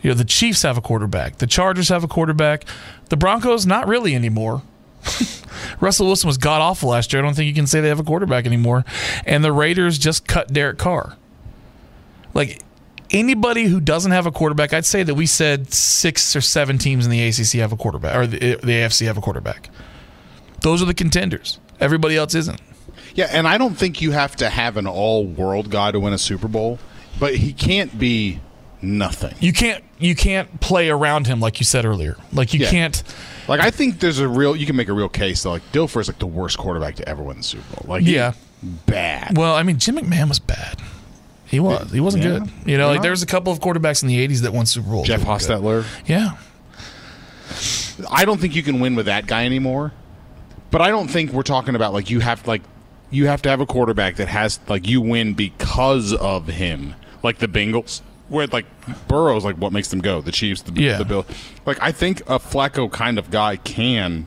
[0.02, 1.38] You know, the Chiefs have a quarterback.
[1.38, 2.64] The Chargers have a quarterback.
[3.08, 4.62] The Broncos, not really anymore.
[5.80, 7.22] Russell Wilson was god awful last year.
[7.22, 8.84] I don't think you can say they have a quarterback anymore.
[9.24, 11.16] And the Raiders just cut Derek Carr.
[12.34, 12.60] Like
[13.12, 17.04] anybody who doesn't have a quarterback, I'd say that we said six or seven teams
[17.04, 19.70] in the ACC have a quarterback, or the, the AFC have a quarterback.
[20.62, 21.58] Those are the contenders.
[21.80, 22.60] Everybody else isn't.
[23.14, 26.18] Yeah, and I don't think you have to have an all-world guy to win a
[26.18, 26.78] Super Bowl,
[27.20, 28.40] but he can't be
[28.80, 29.34] nothing.
[29.40, 32.16] You can't you can't play around him like you said earlier.
[32.32, 32.70] Like you Yeah.
[32.70, 33.02] can't.
[33.48, 36.00] Like I think there's a real you can make a real case that like Dilfer
[36.00, 37.84] is like the worst quarterback to ever win the Super Bowl.
[37.88, 38.32] Like Yeah.
[38.86, 39.36] bad.
[39.36, 40.80] Well, I mean, Jim McMahon was bad.
[41.46, 41.92] He was.
[41.92, 42.30] He wasn't Yeah.
[42.38, 42.48] good.
[42.64, 44.64] You know, You're like there was a couple of quarterbacks in the '80s that won
[44.66, 45.06] Super Bowls.
[45.06, 45.48] Jeff were good.
[45.48, 45.84] Hostetler.
[46.06, 46.30] Yeah.
[48.10, 49.92] I don't think you can win with that guy anymore.
[50.72, 52.62] But I don't think we're talking about like you have like
[53.10, 57.38] you have to have a quarterback that has like you win because of him, like
[57.38, 58.00] the Bengals.
[58.28, 58.64] Where like
[59.08, 60.22] Burrow's like what makes them go.
[60.22, 60.96] The Chiefs, the, Yeah.
[60.96, 61.26] the Bill.
[61.66, 64.26] Like I think a Flacco kind of guy can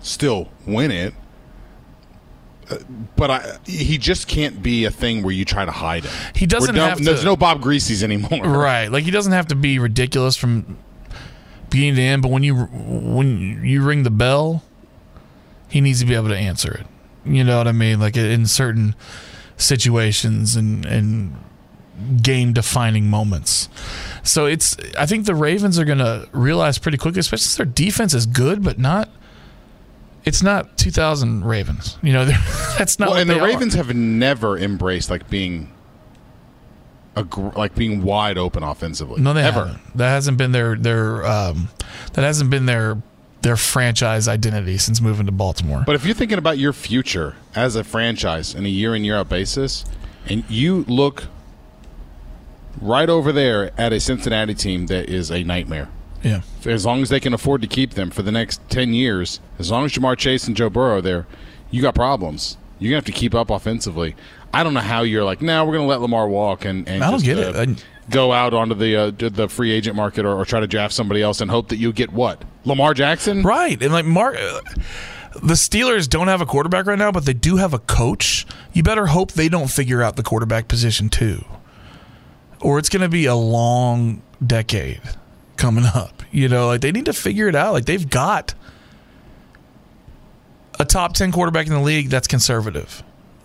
[0.00, 1.14] still win it.
[2.70, 2.76] Uh,
[3.16, 6.12] But I, he just can't be a thing where you try to hide him.
[6.34, 8.40] He doesn't done- have to- There's no Bob Griese's anymore.
[8.44, 8.88] Right.
[8.92, 10.76] Like he doesn't have to be ridiculous from
[11.70, 14.62] beginning to end, but when you when you ring the bell,
[15.68, 16.86] he needs to be able to answer it.
[17.24, 18.00] You know what I mean?
[18.00, 18.94] Like in certain
[19.56, 21.36] situations and and
[22.22, 23.68] game defining moments.
[24.22, 27.66] So it's I think the Ravens are going to realize pretty quickly, especially since their
[27.66, 29.08] defense is good, but not.
[30.24, 31.98] It's not 2000 Ravens.
[32.02, 32.24] You know,
[32.78, 33.10] that's not.
[33.10, 33.46] Well, and the they are.
[33.46, 35.72] Ravens have never embraced like being
[37.16, 39.20] a like being wide open offensively.
[39.20, 39.66] No, they ever.
[39.66, 39.96] haven't.
[39.96, 41.68] That hasn't been their their um,
[42.12, 43.02] that hasn't been their
[43.42, 45.84] their franchise identity since moving to Baltimore.
[45.86, 49.16] But if you're thinking about your future as a franchise in a year in year
[49.16, 49.84] out basis,
[50.26, 51.24] and you look
[52.80, 55.88] right over there at a Cincinnati team that is a nightmare.
[56.22, 59.40] yeah, As long as they can afford to keep them for the next ten years,
[59.58, 61.26] as long as Ja'Marr Chase and Joe Burrow are there,
[61.70, 62.56] you got problems.
[62.78, 64.14] You're gonna have to keep up offensively.
[64.52, 67.10] I don't know how you're like, now we're gonna let Lamar walk and, and I
[67.10, 67.56] don't just, get it.
[67.56, 67.76] uh, I-
[68.10, 71.22] go out onto the uh, the free agent market or, or try to draft somebody
[71.22, 73.42] else and hope that you get what Lamar Jackson.
[73.42, 73.80] right.
[73.82, 74.60] And like Mark, uh,
[75.42, 78.46] the Steelers don't have a quarterback right now, but they do have a coach.
[78.72, 81.44] You better hope they don't figure out the quarterback position too,
[82.60, 85.00] or it's going to be a long decade
[85.56, 86.22] coming up.
[86.30, 87.72] You know, like they need to figure it out.
[87.72, 88.54] Like they've got
[90.78, 93.02] a top 10 quarterback in the league that's conservative.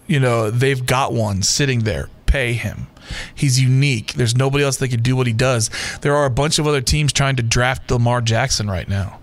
[0.07, 2.09] You know, they've got one sitting there.
[2.33, 2.87] Pay him.
[3.35, 4.13] He's unique.
[4.13, 5.69] There's nobody else that can do what he does.
[6.01, 9.19] There are a bunch of other teams trying to draft Lamar Jackson right now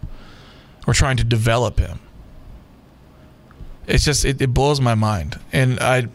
[0.86, 1.98] or trying to develop him.
[3.88, 5.40] It's just, it, it blows my mind.
[5.52, 6.06] And I.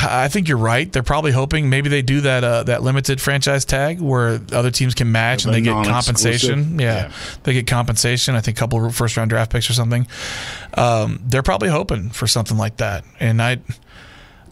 [0.00, 0.90] I think you're right.
[0.90, 4.94] They're probably hoping maybe they do that uh, that limited franchise tag where other teams
[4.94, 6.80] can match and they get compensation.
[6.80, 6.94] Yeah.
[6.94, 7.12] Yeah.
[7.44, 8.34] they get compensation.
[8.34, 10.08] I think a couple of first round draft picks or something.
[10.74, 13.04] Um, they're probably hoping for something like that.
[13.20, 13.58] And I,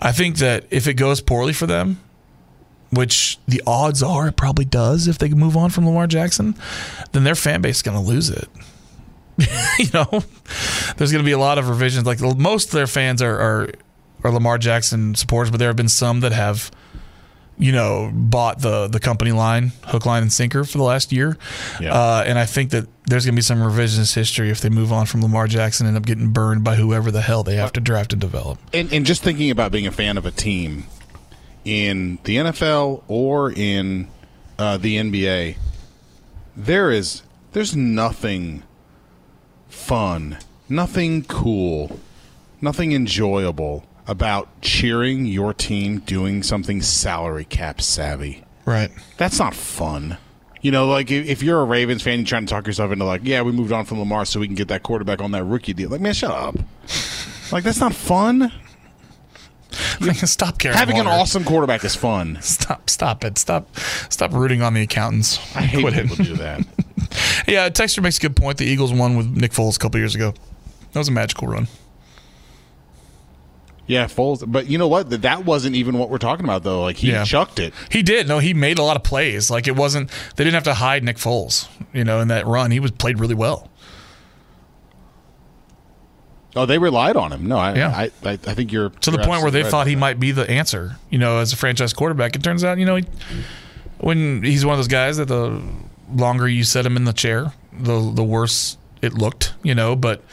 [0.01, 2.01] I think that if it goes poorly for them,
[2.91, 6.55] which the odds are it probably does if they move on from Lamar Jackson,
[7.13, 8.49] then their fan base is going to lose it.
[9.79, 10.23] you know,
[10.97, 12.07] there's going to be a lot of revisions.
[12.07, 13.71] Like most of their fans are, are
[14.25, 16.71] are Lamar Jackson supporters, but there have been some that have,
[17.59, 21.37] you know, bought the the company line, hook, line, and sinker for the last year.
[21.81, 21.95] Yeah.
[21.95, 24.93] Uh, and I think that there's going to be some revisionist history if they move
[24.93, 27.73] on from Lamar Jackson and end up getting burned by whoever the hell they have
[27.73, 28.59] to draft and develop.
[28.73, 30.85] And, and just thinking about being a fan of a team
[31.65, 34.09] in the NFL or in
[34.59, 35.57] uh, the NBA,
[36.57, 38.63] there is there's nothing
[39.69, 40.39] fun,
[40.69, 41.99] nothing cool,
[42.61, 48.45] nothing enjoyable about cheering your team doing something salary cap savvy.
[48.65, 48.91] Right.
[49.17, 50.19] That's not fun.
[50.63, 53.21] You know, like if you're a Ravens fan, you're trying to talk yourself into like,
[53.25, 55.73] yeah, we moved on from Lamar so we can get that quarterback on that rookie
[55.75, 55.91] deal.
[55.91, 56.57] Like, man, shut up.
[57.53, 58.53] like that's not fun.
[60.25, 60.77] stop caring.
[60.77, 62.39] Having an awesome quarterback is fun.
[62.41, 62.89] Stop!
[62.89, 63.37] Stop it!
[63.37, 63.77] Stop!
[64.09, 65.39] Stop rooting on the accountants.
[65.55, 66.09] I hate Quit when it.
[66.09, 66.67] people do that.
[67.47, 68.59] Yeah, Texture makes a good point.
[68.59, 70.35] The Eagles won with Nick Foles a couple years ago.
[70.93, 71.69] That was a magical run.
[73.89, 74.43] Yeah, Foles.
[74.47, 75.11] But you know what?
[75.11, 76.83] That- That wasn't even what we're talking about, though.
[76.83, 77.25] Like he Yeah.
[77.25, 77.73] chucked it.
[77.91, 78.27] He did.
[78.27, 79.51] No, he made a lot of plays.
[79.51, 80.11] Like it wasn't.
[80.37, 81.69] They didn't have to hide Nick Foles.
[81.93, 83.71] You know, in that run, he was played really well.
[86.55, 87.47] Oh, they relied on him.
[87.47, 87.89] No, I, Yeah.
[87.91, 90.21] I, I, I think you're To the point where they absolutely thought he about might
[90.21, 90.97] be the answer.
[91.11, 93.05] You know, as a franchise quarterback, it turns out, you know, he,
[93.99, 95.61] when he's one of those guys that the
[96.15, 99.53] longer you set him in the chair, the the worse it looked.
[99.63, 100.27] You know, but that.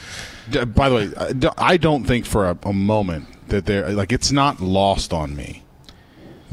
[0.52, 4.60] By the way, I don't think for a, a moment that there, like, it's not
[4.62, 5.64] lost on me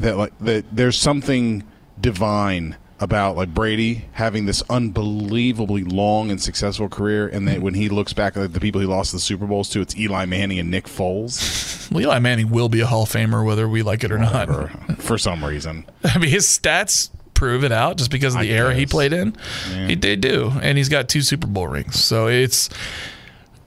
[0.01, 1.63] that like that there's something
[1.99, 7.89] divine about like Brady having this unbelievably long and successful career, and that when he
[7.89, 10.69] looks back at the people he lost the Super Bowls to, it's Eli Manning and
[10.69, 11.91] Nick Foles.
[11.91, 14.47] Well, Eli Manning will be a Hall of Famer whether we like it or not.
[15.01, 15.85] For some reason.
[16.03, 19.13] I mean, his stats prove it out just because of the I era he played
[19.13, 19.35] in.
[19.87, 22.03] He did do, and he's got two Super Bowl rings.
[22.03, 22.69] So it's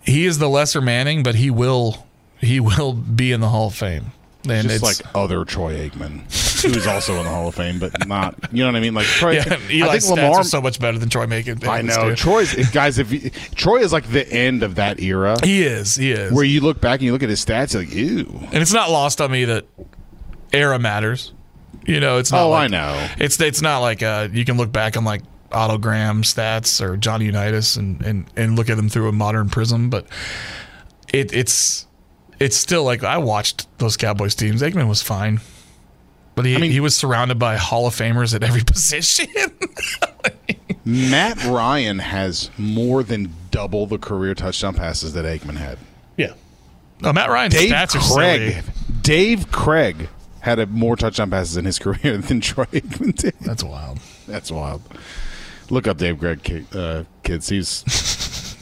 [0.05, 2.07] he is the lesser Manning, but he will
[2.40, 4.12] he will be in the Hall of Fame.
[4.46, 6.20] And Just it's like other Troy Aikman,
[6.62, 8.34] who's also in the Hall of Fame, but not.
[8.52, 8.92] You know what I mean?
[8.92, 9.30] Like Troy.
[9.36, 9.55] yeah, I
[9.88, 10.44] Eli's think stats Lamar.
[10.44, 11.66] so much better than Troy Aikman.
[11.66, 12.98] I know Troy's guys.
[12.98, 15.94] If you, Troy is like the end of that era, He is.
[15.94, 16.30] He is.
[16.30, 18.38] where you look back and you look at his stats, you're like, ew.
[18.52, 19.64] and it's not lost on me that
[20.52, 21.32] era matters.
[21.86, 22.42] You know, it's not.
[22.42, 23.09] Oh, like, I know.
[23.18, 25.22] It's it's not like uh, you can look back on like
[25.55, 29.48] Otto Graham stats or Johnny Unitas and, and and look at them through a modern
[29.48, 30.07] prism, but
[31.12, 31.86] it it's
[32.40, 34.61] it's still like I watched those Cowboys teams.
[34.62, 35.40] Aikman was fine,
[36.34, 39.26] but he I mean- he was surrounded by Hall of Famers at every position.
[40.84, 45.78] Matt Ryan has more than double the career touchdown passes that Aikman had.
[46.16, 46.32] yeah.
[47.00, 48.52] No, Matt Ryan's Dave stats are Krieg.
[48.52, 48.72] silly.
[49.02, 50.09] Dave Krieg
[50.40, 53.34] had a more touchdown passes in his career than Troy Aikman did.
[53.40, 53.98] That's wild.
[54.28, 54.82] That's wild.
[55.71, 57.49] Look up Dave Krieg, ki- uh, kids.
[57.49, 57.85] He's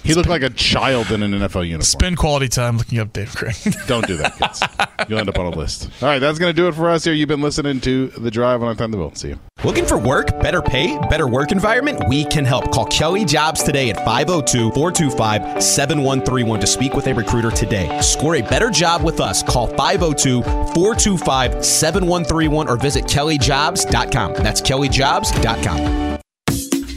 [0.04, 1.82] he looked like a child in an NFL uniform.
[1.82, 3.54] Spend quality time looking up Dave Krieg.
[3.86, 4.62] Don't do that, kids.
[5.08, 5.88] You'll end up on a list.
[6.02, 7.14] All right, that's going to do it for us here.
[7.14, 9.16] You've been listening to The Drive on Thunderbolt.
[9.18, 9.38] See you.
[9.64, 12.02] Looking for work, better pay, better work environment?
[12.08, 12.72] We can help.
[12.72, 18.00] Call Kelly Jobs today at 502 425 7131 to speak with a recruiter today.
[18.00, 19.42] Score a better job with us.
[19.44, 24.34] Call 502 425 7131 or visit kellyjobs.com.
[24.34, 26.11] That's kellyjobs.com.